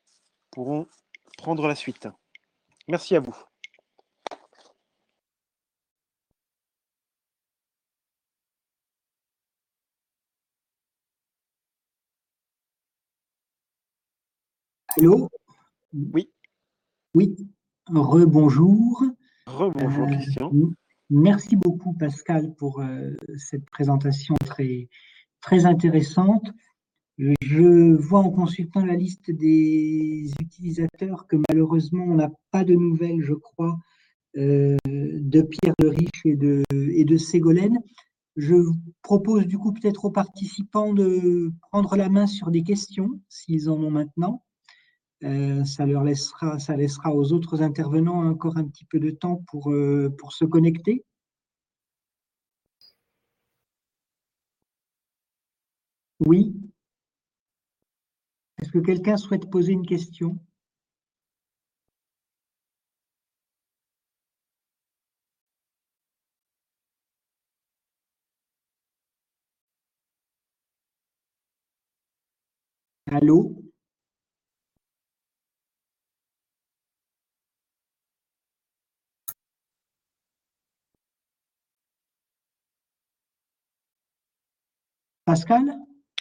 [0.51, 0.87] pourront
[1.39, 2.09] prendre la suite.
[2.89, 3.37] Merci à vous.
[14.99, 15.29] Allô
[15.93, 16.31] Oui.
[17.15, 17.37] Oui.
[17.87, 19.05] Rebonjour.
[19.47, 20.53] Rebonjour, euh, Christian.
[21.11, 24.89] Merci beaucoup Pascal pour euh, cette présentation très,
[25.41, 26.51] très intéressante.
[27.19, 33.21] Je vois en consultant la liste des utilisateurs que malheureusement on n'a pas de nouvelles,
[33.21, 33.79] je crois,
[34.39, 37.79] euh, de Pierre le Riche et de, et de Ségolène.
[38.37, 38.55] Je
[39.03, 43.77] propose du coup peut-être aux participants de prendre la main sur des questions, s'ils en
[43.83, 44.43] ont maintenant.
[45.25, 46.57] Euh, ça leur laissera,
[47.15, 51.05] aux autres intervenants encore un petit peu de temps pour, euh, pour se connecter.
[56.21, 56.53] Oui.
[58.61, 60.39] Est-ce que quelqu'un souhaite poser une question?
[73.07, 73.62] Allô?
[85.33, 85.79] Pascal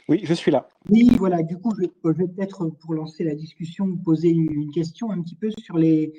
[0.08, 0.70] Oui, je suis là.
[0.90, 5.22] Oui, voilà, du coup, je, vais peut-être, pour lancer la discussion, poser une question un
[5.22, 6.14] petit peu sur les,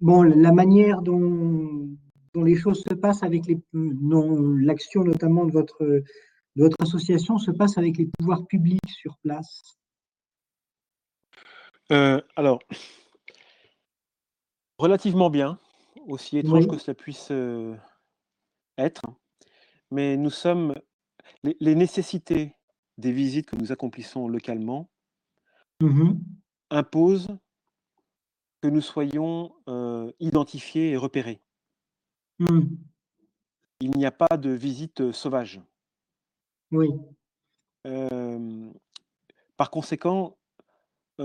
[0.00, 1.88] bon, la manière dont,
[2.32, 6.04] dont les choses se passent avec les, l'action notamment de votre, de
[6.54, 9.60] votre association se passe avec les pouvoirs publics sur place.
[11.90, 12.60] Euh, alors,
[14.78, 15.58] relativement bien,
[16.06, 17.74] aussi étrange que cela puisse euh,
[18.78, 19.02] être,
[19.90, 20.76] mais nous sommes
[21.42, 22.54] les, nécessités
[22.98, 24.90] des visites que nous accomplissons localement
[25.80, 26.12] mmh
[26.72, 27.36] imposent
[28.62, 31.40] que nous soyons euh, identifiés et repérés.
[32.38, 32.60] Mmh.
[33.80, 35.60] Il n'y a pas de visite sauvage.
[36.70, 36.88] Oui.
[39.56, 40.38] par conséquent,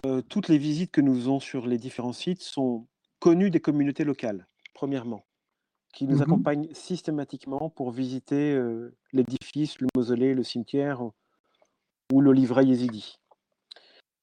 [0.04, 2.88] euh, toutes les visites que nous faisons sur les différents sites sont
[3.20, 5.26] connues des communautés locales, premièrement
[5.96, 11.02] qui nous mmh accompagne systématiquement pour visiter euh, l'édifice, le mausolée, le cimetière
[12.12, 13.18] ou le livret yézidi.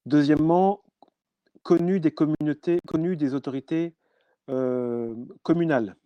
[0.04, 0.82] Deuxièmement,
[1.62, 3.94] connu des communautés, connu des autorités
[4.50, 5.96] euh, communales,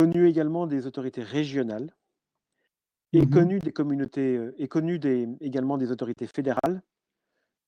[0.00, 1.94] connu également des autorités régionales,
[3.12, 6.82] et mmh connu des communautés, et connu des, également des autorités fédérales,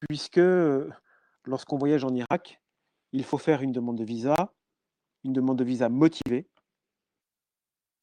[0.00, 0.40] puisque
[1.44, 2.60] lorsqu'on voyage en Irak,
[3.12, 4.52] il faut faire une demande de visa,
[5.24, 6.48] une demande de visa motivée.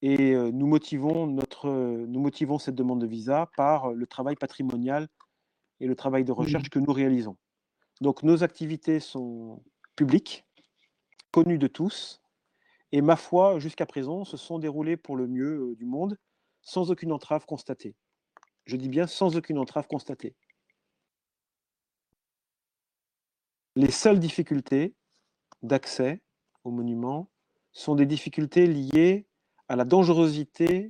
[0.01, 5.09] Et nous motivons, notre, nous motivons cette demande de visa par le travail patrimonial
[5.81, 7.37] et le travail de recherche que nous réalisons.
[7.99, 9.61] Donc nos activités sont
[9.97, 10.45] publiques,
[11.31, 12.21] connues de tous,
[12.91, 16.17] et ma foi, jusqu'à présent, se sont déroulées pour le mieux du monde,
[16.61, 17.95] sans aucune entrave constatée.
[18.65, 20.35] Je dis bien sans aucune entrave constatée.
[23.75, 24.95] Les seules difficultés
[25.61, 26.21] d'accès
[26.63, 27.29] au monument
[27.71, 29.27] sont des difficultés liées
[29.67, 30.87] à la dangerosité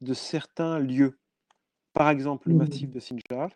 [0.00, 1.18] de certains lieux.
[1.92, 2.58] Par exemple, le Mmh.
[2.58, 3.50] massif de Sinjar.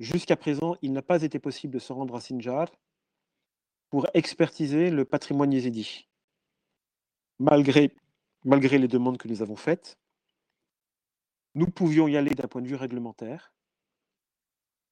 [0.00, 2.68] Jusqu'à présent, il n'a pas été possible de se rendre à Sinjar
[3.90, 6.08] pour expertiser le patrimoine yézidi.
[7.38, 7.94] Malgré,
[8.44, 9.98] malgré les demandes que nous avons faites,
[11.54, 13.52] nous pouvions y aller d'un point de vue réglementaire,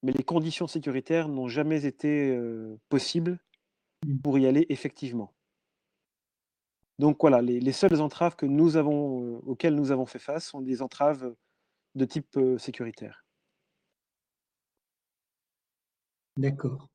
[0.01, 3.39] mais les conditions sécuritaires n'ont jamais été euh, possibles.
[4.23, 5.33] Pour y aller effectivement.
[6.99, 10.45] Donc voilà, les, les seules entraves que nous avons, euh, auxquelles nous avons fait face
[10.47, 11.33] sont des entraves
[11.95, 13.25] de type euh, sécuritaire.
[16.37, 16.89] D'accord.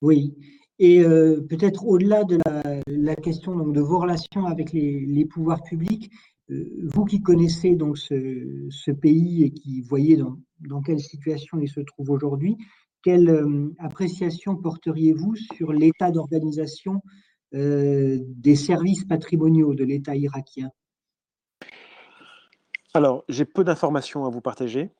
[0.00, 0.34] Oui.
[0.78, 2.38] Et euh, peut-être au-delà de
[2.86, 6.10] la, question donc, de vos relations avec les, pouvoirs publics,
[6.50, 11.80] euh, vous qui connaissez donc ce, pays et qui voyez dans quelle situation il se
[11.80, 12.56] trouve aujourd'hui,
[13.04, 17.02] quelle euh, appréciation porteriez-vous sur l'état d'organisation
[17.52, 20.70] euh, des services patrimoniaux de l'État irakien?
[22.94, 24.90] Alors, j'ai peu d'informations à vous partager.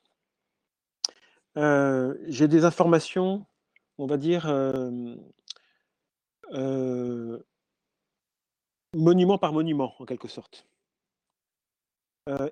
[1.57, 3.47] Euh, j'ai des informations,
[3.97, 4.47] on va dire,
[8.95, 10.67] monument par monument, en quelque sorte.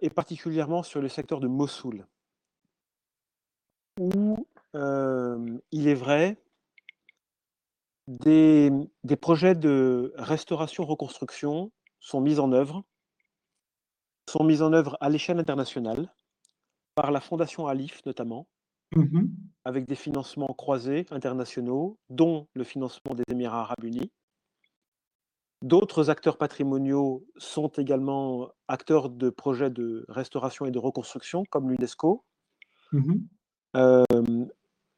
[0.01, 2.07] Et particulièrement sur le secteur de Mossoul,
[3.99, 4.42] où
[4.75, 6.43] euh, il est vrai,
[8.09, 8.71] des,
[9.05, 12.85] des, projets de restauration-reconstruction sont mis en œuvre,
[14.29, 16.13] sont mis en œuvre à l'échelle internationale,
[16.95, 18.47] par la Fondation Alif notamment,
[18.95, 19.29] mm -hmm.
[19.65, 24.11] avec des financements croisés internationaux, dont le financement des Émirats arabes unis.
[25.63, 32.25] D'autres acteurs patrimoniaux sont également acteurs de projets de restauration et de reconstruction, comme l'UNESCO.
[32.93, 33.19] Mm -hmm.
[33.77, 34.47] euh,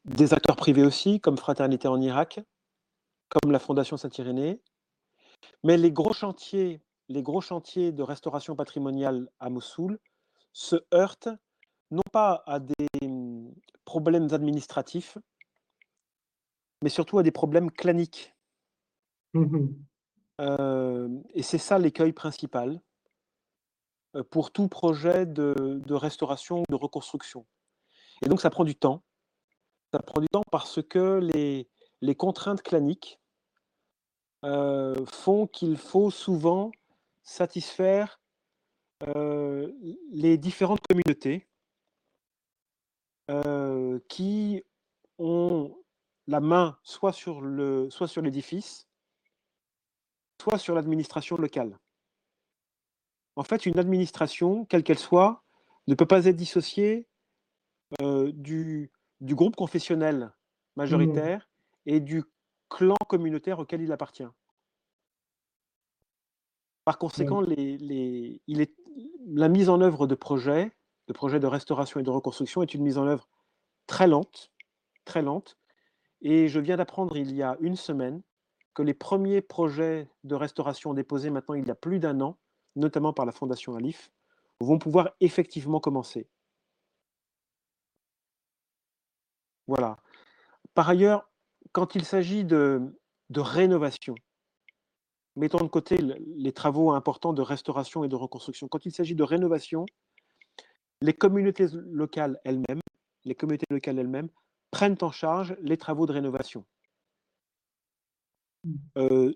[0.05, 2.39] des acteurs privés aussi, comme Fraternité en Irak,
[3.29, 4.61] comme la Fondation Saint-Irénée.
[5.63, 9.99] Mais les gros chantiers, les gros chantiers de restauration patrimoniale à Mossoul
[10.53, 11.29] se heurtent
[11.91, 12.87] non pas à des
[13.83, 15.17] problèmes administratifs,
[16.81, 18.33] mais surtout à des problèmes claniques.
[19.33, 19.75] Mm -hmm.
[20.41, 22.81] Euh, et c'est ça l'écueil principal
[24.15, 27.45] euh, pour tout projet de, de, restauration ou de reconstruction.
[28.21, 29.01] Et donc ça prend du temps.
[29.95, 33.17] Ça prend du temps parce que les, contraintes claniques
[34.43, 36.71] euh, font qu'il faut souvent
[37.23, 38.19] satisfaire
[39.03, 39.71] euh,
[40.11, 41.47] les différentes communautés
[43.31, 44.65] euh, qui
[45.17, 45.73] ont
[46.27, 48.89] la main soit sur le, soit sur l'édifice,
[50.41, 51.79] soit sur l'administration locale.
[53.37, 55.41] En fait, une administration, quelle qu'elle soit,
[55.87, 57.07] ne peut pas être dissociée
[58.01, 58.91] du,
[59.25, 60.31] du, groupe confessionnel
[60.75, 61.49] majoritaire
[61.85, 61.89] mmh.
[61.89, 62.23] et du
[62.69, 64.27] clan communautaire auquel il appartient.
[66.83, 67.49] Par conséquent, mmh.
[67.49, 68.73] les, les, il est,
[69.27, 70.71] la mise en œuvre de projets,
[71.07, 73.27] de projets de restauration et de reconstruction est une mise en œuvre
[73.87, 74.51] très lente,
[75.03, 75.57] très lente.
[76.21, 78.21] Et je viens d'apprendre il y a une semaine
[78.73, 82.37] que les premiers projets de restauration déposés maintenant il y a plus d'un an,
[82.75, 84.11] notamment par la Fondation Alif,
[84.59, 86.27] vont pouvoir effectivement commencer.
[89.67, 89.97] Voilà.
[90.73, 91.29] Par ailleurs,
[91.71, 92.81] quand il s'agit de,
[93.29, 94.15] de, rénovation,
[95.35, 99.23] mettons de côté les travaux importants de restauration et de reconstruction, quand il s'agit de
[99.23, 99.85] rénovation,
[101.01, 102.81] les communautés locales elles-mêmes,
[103.25, 104.29] les communautés locales elles-mêmes
[104.71, 106.65] prennent en charge les travaux de rénovation.
[108.97, 109.33] Euh,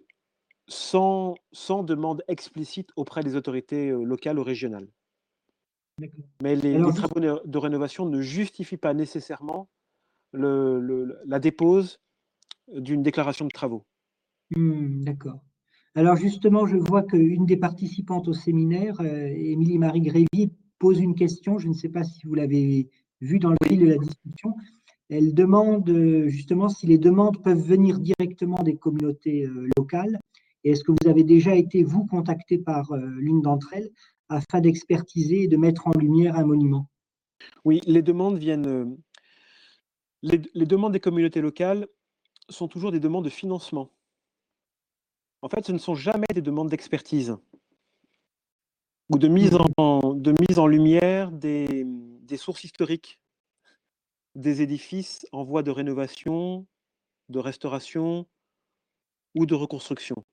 [0.67, 4.87] sans, sans, demande explicite auprès des autorités locales ou régionales.
[6.41, 9.67] Mais les, Alors, les travaux de, de rénovation ne justifient pas nécessairement
[10.31, 11.99] le, le, la dépose
[12.73, 13.83] d'une déclaration de travaux.
[14.55, 15.39] Mmh, D'accord.
[15.95, 21.15] Alors justement, je vois qu'une des participantes au séminaire, euh, Émilie Marie Grévy, pose une
[21.15, 21.57] question.
[21.57, 22.89] Je ne sais pas si vous l'avez
[23.21, 24.53] vu dans le fil de la discussion.
[25.09, 25.91] Elle demande
[26.27, 30.19] justement si les demandes peuvent venir directement des communautés euh, locales.
[30.63, 33.89] Et est-ce que vous avez déjà été, vous, contacté par euh, l'une d'entre elles
[34.29, 36.87] afin d'expertiser et de mettre en lumière un monument?
[37.65, 38.97] Oui, les demandes viennent,
[40.21, 41.87] les, demandes des communautés locales
[42.49, 43.91] sont toujours des demandes de financement.
[45.41, 47.37] En fait, ce ne sont jamais des demandes d'expertise
[49.09, 49.53] ou de mise
[50.59, 53.19] en, lumière des, des, sources historiques
[54.35, 56.67] des édifices en voie de rénovation,
[57.29, 58.27] de restauration
[59.35, 60.23] ou de reconstruction.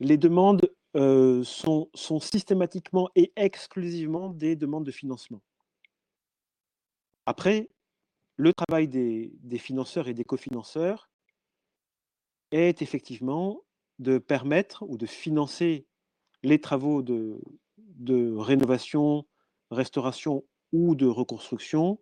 [0.00, 5.42] Les demandes euh, sont, sont systématiquement et exclusivement des demandes de financement.
[7.26, 7.68] Après,
[8.36, 11.10] le travail des, financeurs et des cofinanceurs
[12.50, 13.62] est effectivement
[13.98, 15.86] de permettre ou de financer
[16.42, 17.40] les travaux de,
[18.36, 19.26] rénovation,
[19.70, 22.00] restauration ou de reconstruction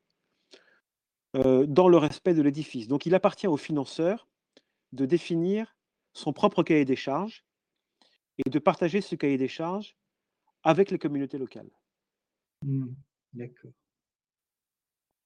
[1.37, 2.89] euh, dans le respect de l'édifice.
[2.89, 4.29] Donc il appartient au financeur
[4.93, 5.77] de définir
[6.15, 7.45] son propre cahier des charges
[8.45, 9.97] et de partager ce cahier des charges
[10.63, 11.71] avec les communautés locales.
[12.65, 12.89] Mmh,
[13.33, 13.73] d'accord.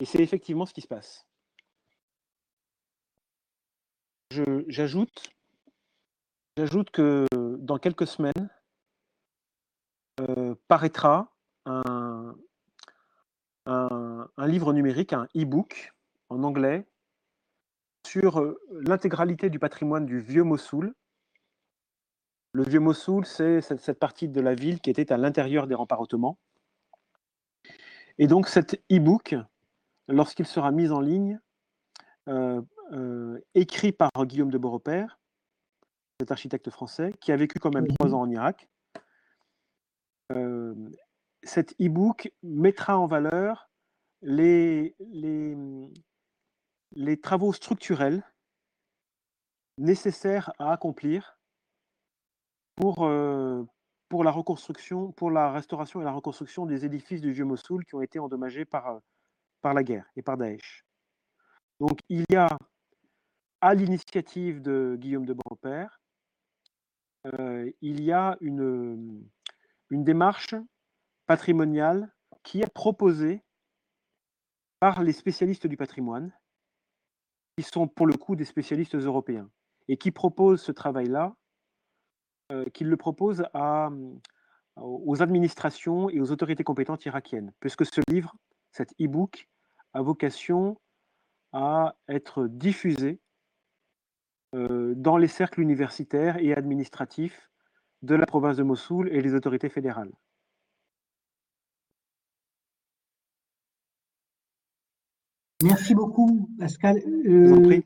[0.01, 1.27] Et c'est effectivement ce qui se passe.
[4.69, 5.31] J'ajoute
[6.93, 7.27] que
[7.59, 8.51] dans quelques semaines
[10.21, 11.33] euh, paraîtra
[11.67, 12.35] un,
[13.67, 15.93] un, livre numérique, un e-book
[16.29, 16.87] en anglais
[18.07, 20.95] sur euh, l'intégralité du patrimoine du vieux Mossoul.
[22.53, 26.01] Le vieux Mossoul, c'est cette partie de la ville qui était à l'intérieur des remparts
[26.01, 26.37] ottomans.
[28.19, 29.35] Et donc cet e-book
[30.09, 31.41] lorsqu'il sera mis en ligne,
[32.29, 35.19] euh, euh, écrit par Guillaume de Beaurepaire,
[36.21, 38.69] cet architecte français, qui a vécu quand même trois ans en Irak.
[40.33, 40.75] Euh,
[41.43, 43.69] cet e-book mettra en valeur
[44.23, 45.55] les, les,
[46.93, 48.23] les, travaux structurels
[49.77, 51.39] nécessaires à accomplir
[52.77, 53.11] pour,
[54.09, 57.95] pour la reconstruction, pour la restauration et la reconstruction des édifices du vieux Mossoul qui
[57.95, 59.01] ont été endommagés par,
[59.65, 60.85] par la guerre et par Daesh.
[61.81, 62.51] Donc il y a,
[63.63, 66.03] à l'initiative de Guillaume de Beaupère,
[67.27, 69.27] euh, il y a une,
[69.91, 70.55] démarche
[71.27, 72.13] patrimoniale
[72.43, 73.43] qui est proposée
[74.81, 76.31] par les spécialistes du patrimoine,
[77.57, 79.49] qui sont pour le coup des spécialistes européens,
[79.89, 81.35] et qui proposent ce travail-là,
[82.53, 83.47] euh, qu'ils le proposent
[84.77, 88.37] aux administrations et aux autorités compétentes irakiennes, puisque ce livre,
[88.73, 89.49] cet e-book,
[89.95, 90.77] a vocation
[91.53, 93.21] à être diffusé
[94.55, 97.51] euh, dans les cercles universitaires et administratifs
[98.03, 100.13] de la province de Mossoul et les autorités fédérales.
[105.63, 106.99] Merci beaucoup, Pascal.
[107.27, 107.81] Euh,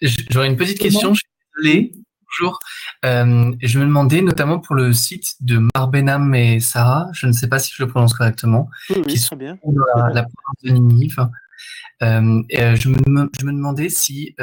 [0.00, 1.92] J'aurais une petite question, je suis désolé.
[2.28, 2.58] Bonjour.
[3.04, 7.48] Euh, je me demandais notamment pour le site de Marbenham et Sarah, je ne sais
[7.48, 9.58] pas si je le prononce correctement, oui, qui sont bien.
[9.64, 11.28] dans la, province de Ninive.
[12.02, 14.34] Euh, euh, je, me, je, me, demandais si,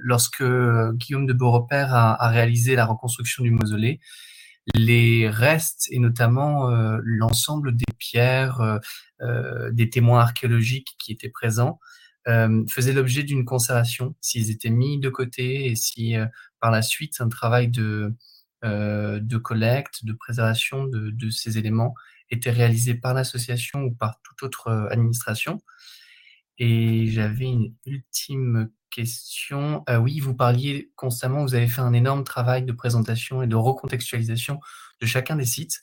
[0.00, 0.44] lorsque
[0.94, 4.00] Guillaume de Beaurepaire a, a, réalisé la reconstruction du mausolée,
[4.74, 6.68] les restes et notamment
[7.02, 8.80] l'ensemble des pierres,
[9.72, 11.80] des témoins archéologiques qui étaient présents,
[12.26, 16.16] faisaient l'objet d'une conservation, s'ils étaient mis de côté et si
[16.64, 18.14] par la suite un travail de,
[18.64, 21.94] euh, de collecte, de préservation de, ces éléments
[22.30, 25.60] était réalisé par l'association ou par toute autre euh, administration.
[26.56, 29.84] Et j'avais une ultime question.
[29.90, 33.56] Euh, oui, vous parliez constamment, vous avez fait un énorme travail de présentation et de
[33.56, 34.58] recontextualisation
[35.02, 35.82] de chacun des sites.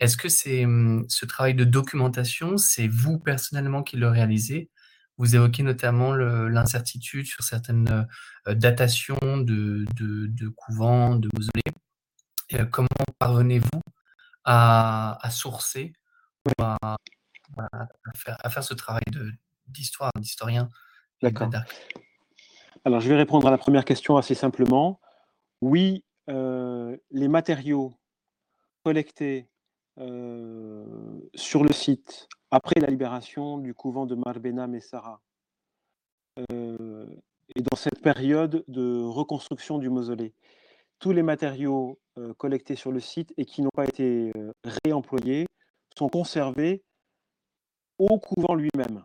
[0.00, 4.70] Est-ce que c'est hum, ce travail de documentation, c'est vous personnellement qui le réalisez
[5.20, 8.08] vous évoquez notamment l'incertitude sur certaines
[8.48, 9.84] euh, datations de,
[10.56, 11.60] couvents, de mausolées.
[12.54, 13.82] Euh, comment parvenez-vous
[14.44, 15.92] à, sourcer,
[16.58, 16.96] à,
[18.16, 19.02] faire, ce travail
[19.66, 20.70] d'histoire, d'historien
[21.20, 21.50] D'accord.
[22.86, 25.00] Alors, je vais répondre à la première question assez simplement.
[25.60, 27.92] Oui, euh, les matériaux
[28.84, 29.50] collectés
[31.34, 35.20] sur le site après la libération du couvent de Marbena Messara.
[36.52, 37.06] Euh,
[37.54, 40.34] et dans cette période de reconstruction du mausolée,
[40.98, 44.52] tous les matériaux euh, collectés sur le site et qui n'ont pas été euh,
[44.84, 45.46] réemployés
[45.96, 46.82] sont conservés
[47.98, 49.04] au couvent lui-même.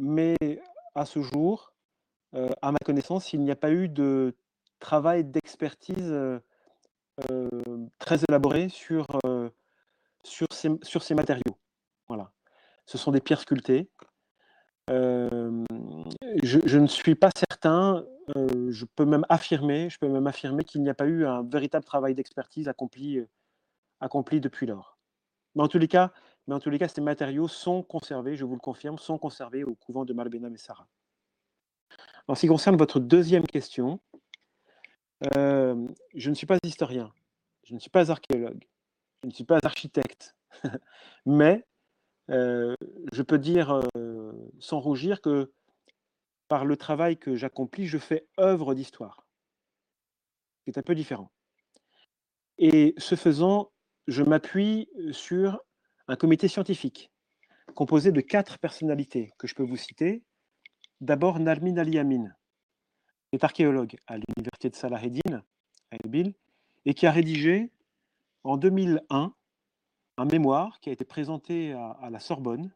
[0.00, 0.36] mais
[0.96, 1.72] à ce jour,
[2.32, 4.34] à ma connaissance, il n'y a pas eu de
[4.80, 6.12] travail d'expertise
[7.98, 9.06] très élaboré sur
[10.22, 11.58] sur ces, matériaux.
[12.08, 12.32] Voilà.
[12.86, 13.88] Ce sont des pierres sculptées.
[14.90, 15.64] Euh,
[16.42, 18.06] je, ne suis pas certain,
[18.36, 21.42] euh, je peux même affirmer, je peux même affirmer qu'il n'y a pas eu un
[21.42, 23.28] véritable travail d'expertise accompli, euh,
[24.00, 24.98] accompli depuis lors.
[25.54, 26.12] Mais en tous les cas,
[26.46, 29.64] mais en tous les cas, ces matériaux sont conservés, je vous le confirme, sont conservés
[29.64, 30.88] au couvent de Malbena Messara.
[32.26, 34.00] En ce qui concerne votre deuxième question,
[35.34, 37.12] je ne suis pas historien,
[37.64, 38.64] je ne suis pas archéologue,
[39.22, 40.36] je ne suis pas architecte,
[41.26, 41.66] mais
[42.30, 42.74] euh,
[43.12, 45.52] je peux dire euh, sans rougir que
[46.48, 49.26] par le travail que j'accomplis, je fais œuvre d'histoire.
[50.66, 51.30] C'est un peu différent.
[52.58, 53.70] Et ce faisant,
[54.06, 55.60] je m'appuie sur
[56.08, 57.10] un comité scientifique
[57.74, 60.24] composé de quatre personnalités que je peux vous citer.
[61.00, 62.24] D'abord, Narmin Ali Amin,
[63.30, 65.42] qui est archéologue à l'université de Salah Eddin,
[65.90, 66.34] à Erbil,
[66.86, 67.70] et qui a rédigé
[68.44, 69.34] en 2001
[70.18, 72.72] un mémoire qui a été présenté à, la Sorbonne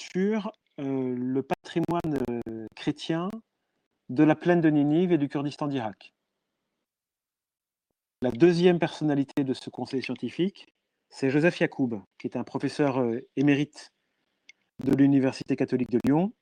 [0.00, 3.28] sur euh, le patrimoine euh, chrétien
[4.08, 6.14] de la plaine de Ninive et du Kurdistan d'Irak.
[8.22, 10.66] La deuxième personnalité de ce conseil scientifique,
[11.10, 13.92] c'est Joseph Yacoub, qui est un professeur euh, émérite
[14.84, 16.32] de l'Université catholique de Lyon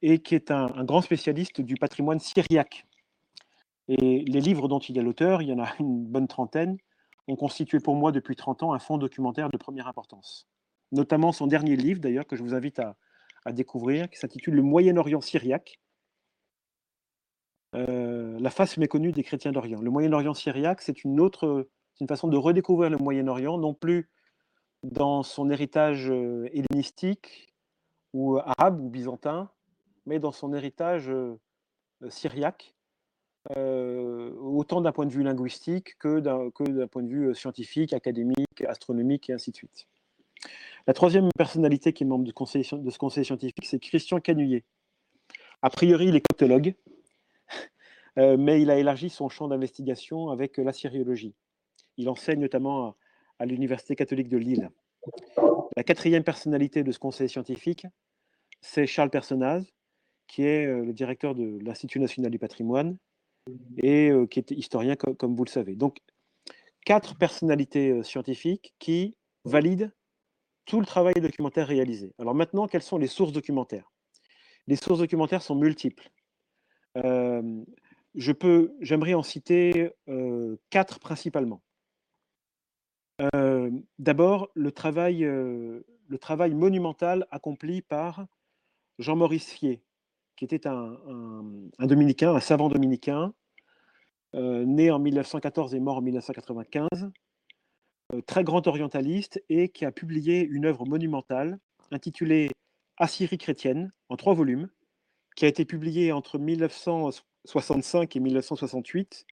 [0.00, 2.86] et qui est un, un, grand spécialiste du patrimoine syriaque.
[3.88, 6.76] Et les livres dont il est l'auteur, il y en a une bonne trentaine,
[7.26, 10.48] ont constitué pour moi depuis 30 ans un fonds documentaire de première importance.
[10.92, 12.96] Notamment son dernier livre, d'ailleurs, que je vous invite à,
[13.52, 15.80] découvrir, qui s'intitule Le Moyen-Orient syriaque,
[17.74, 19.80] euh, la face méconnue des chrétiens d'Orient.
[19.80, 21.66] Le Moyen-Orient syriaque, c'est une autre,
[22.00, 24.10] une façon de redécouvrir le Moyen-Orient, non plus
[24.82, 27.54] dans son héritage euh, hellénistique
[28.12, 29.50] ou arabe ou byzantin,
[30.04, 31.38] mais dans son héritage euh,
[32.10, 32.74] syriaque,
[33.56, 38.62] euh, autant d'un point de vue linguistique que d'un point de vue euh, scientifique, académique,
[38.66, 39.86] astronomique et ainsi de suite.
[40.86, 44.64] La troisième personnalité qui est membre de ce conseil scientifique, c'est Christian Canuyer.
[45.62, 46.74] A priori, il est coctologue,
[48.18, 51.34] euh, mais il a élargi son champ d'investigation avec la syriologie.
[51.96, 52.96] Il enseigne notamment
[53.38, 54.70] à, l'Université catholique de Lille.
[55.74, 57.86] La quatrième personnalité de ce conseil scientifique,
[58.60, 59.64] c'est Charles Personnaz,
[60.26, 62.98] qui est le directeur de l'Institut national du patrimoine
[63.78, 65.74] et euh, qui est historien, comme, vous le savez.
[65.76, 65.98] Donc,
[66.84, 69.90] quatre personnalités euh, scientifiques qui valident
[70.64, 72.12] tout le travail documentaire réalisé.
[72.18, 73.90] Alors maintenant, quelles sont les sources documentaires?
[74.66, 76.10] Les sources documentaires sont multiples.
[76.96, 77.64] Euh,
[78.14, 79.90] j'aimerais en citer
[80.68, 81.62] quatre principalement.
[83.98, 88.26] D'abord, le travail, le travail monumental accompli par
[88.98, 89.80] Jean-Maurice Fier,
[90.38, 90.96] qui était un,
[91.80, 93.34] dominicain, un savant dominicain,
[94.36, 97.10] euh, né en 1914 et mort en 1995,
[98.12, 101.58] euh, très grand orientaliste et qui a publié une œuvre monumentale
[101.90, 102.50] intitulée
[102.98, 104.68] Assyrie chrétienne en trois volumes,
[105.34, 109.26] qui a été publiée entre 1965 et 1968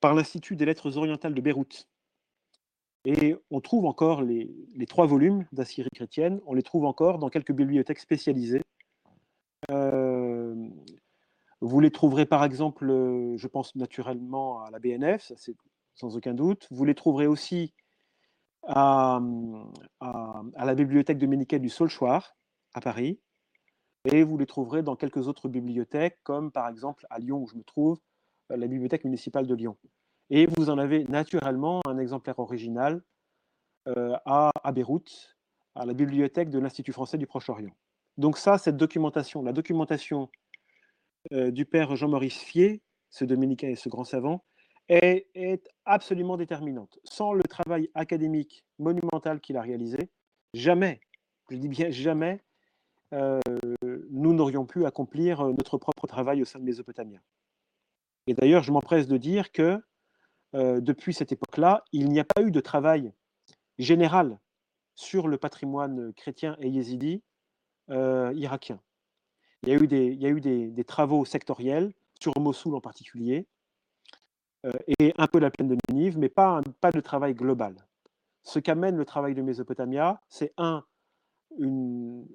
[0.00, 1.88] par l'Institut des lettres orientales de Beyrouth.
[3.04, 4.48] Et on trouve encore les,
[4.88, 8.62] trois volumes d'Assyrie chrétienne, on les trouve encore dans quelques bibliothèques spécialisées.
[9.70, 10.19] Euh,
[11.60, 15.54] vous les trouverez par exemple, euh, je pense naturellement à la BNF, c'est
[15.94, 16.66] sans aucun doute.
[16.70, 17.74] Vous les trouverez aussi
[18.66, 19.20] à,
[20.00, 22.34] la bibliothèque dominicaine du Saulchoir
[22.74, 23.20] à Paris.
[24.06, 27.56] Et vous les trouverez dans quelques autres bibliothèques, comme par exemple à Lyon où je
[27.56, 27.98] me trouve,
[28.50, 29.76] euh, la bibliothèque municipale de Lyon.
[30.30, 33.02] Et vous en avez naturellement un exemplaire original
[33.88, 35.36] euh, à Beyrouth,
[35.74, 37.74] à la bibliothèque de l'Institut français du Proche-Orient.
[38.20, 40.28] Donc ça, cette documentation, la documentation
[41.32, 44.44] euh, du père Jean-Maurice Fier, ce dominicain et ce grand savant,
[44.90, 45.26] est,
[45.86, 46.98] absolument déterminante.
[47.04, 50.10] Sans le travail académique monumental qu'il a réalisé,
[50.52, 51.00] jamais,
[51.48, 52.42] je dis bien jamais,
[53.14, 53.40] euh,
[54.10, 57.20] nous n'aurions pu accomplir euh, notre propre travail au sein de Mésopotamia.
[58.26, 59.80] Et d'ailleurs, je m'empresse de dire que
[60.52, 63.14] depuis cette époque-là, il n'y a pas eu de travail
[63.78, 64.38] général
[64.94, 67.22] sur le patrimoine chrétien et yézidi
[67.90, 68.80] irakien.
[69.62, 73.46] Il y a eu des, des, travaux sectoriels, sur Mossoul en particulier,
[74.66, 77.86] euh, et un peu la plaine de Ninive, mais pas, de travail global.
[78.42, 80.84] Ce qu'amène le travail de Mésopotamia, c'est un,
[81.58, 82.26] une,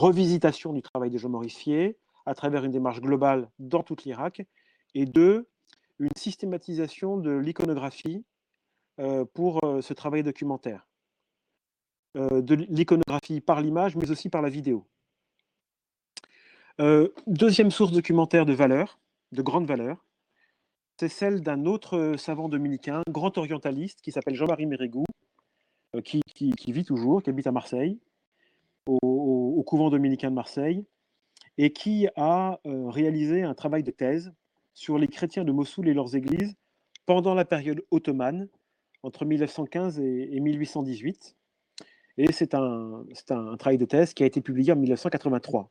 [0.00, 1.96] revisitation du travail de Jean-Maurice Fier
[2.26, 4.46] à travers une démarche globale dans tout l'Irak,
[4.94, 5.48] et deux,
[5.98, 8.24] une systématisation de l'iconographie
[9.00, 10.86] euh, pour euh, ce travail documentaire.
[12.14, 14.86] de l'iconographie par l'image, mais aussi par la vidéo.
[16.80, 18.98] Euh, deuxième source documentaire de valeur,
[19.30, 20.04] de grande valeur,
[20.98, 25.04] c'est celle d'un autre savant dominicain, grand orientaliste, qui s'appelle Jean-Marie Mérigou,
[25.94, 26.22] euh, qui,
[26.66, 28.00] vit toujours, qui habite à Marseille,
[28.86, 30.84] au, couvent dominicain de Marseille,
[31.58, 34.32] et qui a euh, réalisé un travail de thèse
[34.74, 36.56] sur les chrétiens de Mossoul et leurs églises
[37.06, 38.48] pendant la période ottomane,
[39.04, 41.36] entre 1915 et, 1818.
[42.18, 45.70] Et c'est un, un, travail de thèse qui a été publié en 1983.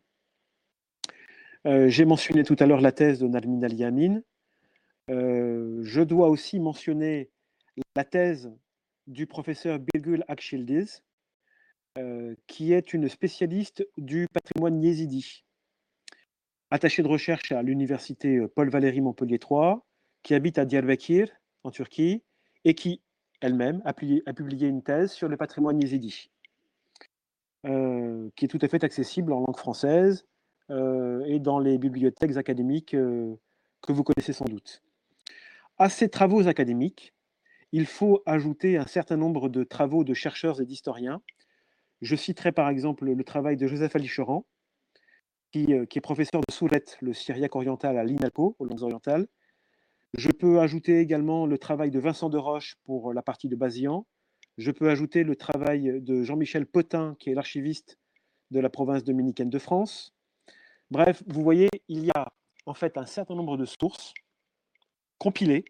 [1.65, 4.21] Euh, j'ai mentionné tout à l'heure la thèse de Narmin Ali Amin.
[5.09, 7.31] Euh, je dois aussi mentionner
[7.95, 8.51] la thèse
[9.07, 11.03] du professeur Birgül Akşildiz,
[11.97, 15.45] euh, qui est une spécialiste du patrimoine yézidi,
[16.69, 19.75] attachée de recherche à l'université Paul Valéry Montpellier III,
[20.21, 21.29] qui habite à Diyarbakir,
[21.63, 22.23] en Turquie,
[22.65, 23.01] et qui
[23.39, 26.29] elle-même a, publié une thèse sur le patrimoine yézidi,
[27.63, 30.25] qui est tout à fait accessible en langue française
[30.69, 33.35] et dans les bibliothèques académiques euh,
[33.81, 34.81] que vous connaissez sans doute.
[35.77, 37.13] À ces travaux académiques,
[37.71, 41.21] il faut ajouter un certain nombre de travaux de chercheurs et d'historiens.
[42.01, 44.45] Je citerai par exemple le travail de Joseph Alicheran,
[45.51, 49.27] qui, qui est professeur de Sourette, le syriaque oriental à l'INALCO, aux langues orientales,
[50.13, 54.05] je peux ajouter également le travail de Vincent de Roche pour la partie de Bazian.
[54.59, 57.97] Je peux ajouter le travail de Jean-Michel Potin, qui est l'archiviste
[58.51, 60.12] de la province dominicaine de France.
[60.93, 62.31] Bref, vous voyez, il y a
[62.67, 64.13] en fait un certain nombre de sources
[65.17, 65.65] compilées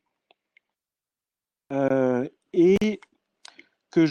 [1.71, 2.99] euh, et
[3.89, 4.05] que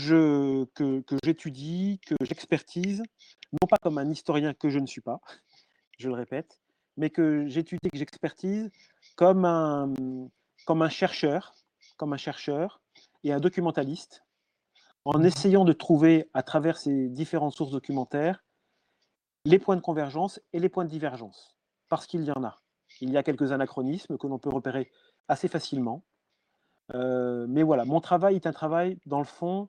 [1.23, 3.03] j'étudie, que j'expertise,
[3.53, 5.21] non pas comme un historien que je ne suis pas,
[5.99, 6.59] je le répète,
[6.97, 8.71] mais que j'étudie, que j'expertise
[9.15, 9.93] comme un,
[10.89, 11.55] chercheur,
[11.99, 12.81] comme un chercheur
[13.23, 14.25] et un documentaliste,
[15.05, 18.43] en essayant de trouver à travers ces différentes sources documentaires
[19.45, 21.57] les points de convergence et les points de divergence,
[21.88, 22.61] parce qu'il y en a.
[23.01, 24.90] Il y a quelques anachronismes que l'on peut repérer
[25.28, 26.05] assez facilement.
[26.95, 29.68] Euh, mais voilà, mon travail est un travail, dans le fond,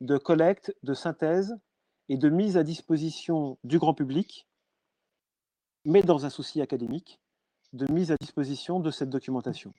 [0.00, 1.58] de collecte, de synthèse
[2.08, 4.46] et de mise à disposition du grand public,
[5.84, 7.20] mais dans un souci académique,
[7.72, 9.72] de mise à disposition de cette documentation.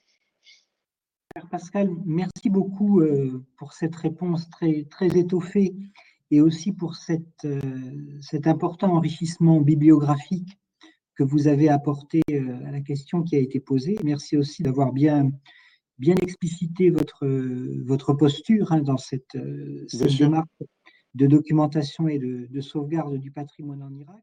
[1.50, 5.74] Pascal, merci beaucoup euh, pour cette réponse très, très étoffée
[6.32, 7.60] et aussi pour cette, euh,
[8.20, 10.58] cet important enrichissement bibliographique
[11.14, 13.96] que vous avez apporté euh, à la question qui a été posée.
[14.02, 15.30] Merci aussi d'avoir bien,
[15.98, 17.26] bien explicité votre,
[17.84, 19.36] votre posture hein, dans cette,
[19.88, 20.48] cette démarche
[21.14, 24.20] de documentation et de, de sauvegarde du patrimoine en Irak.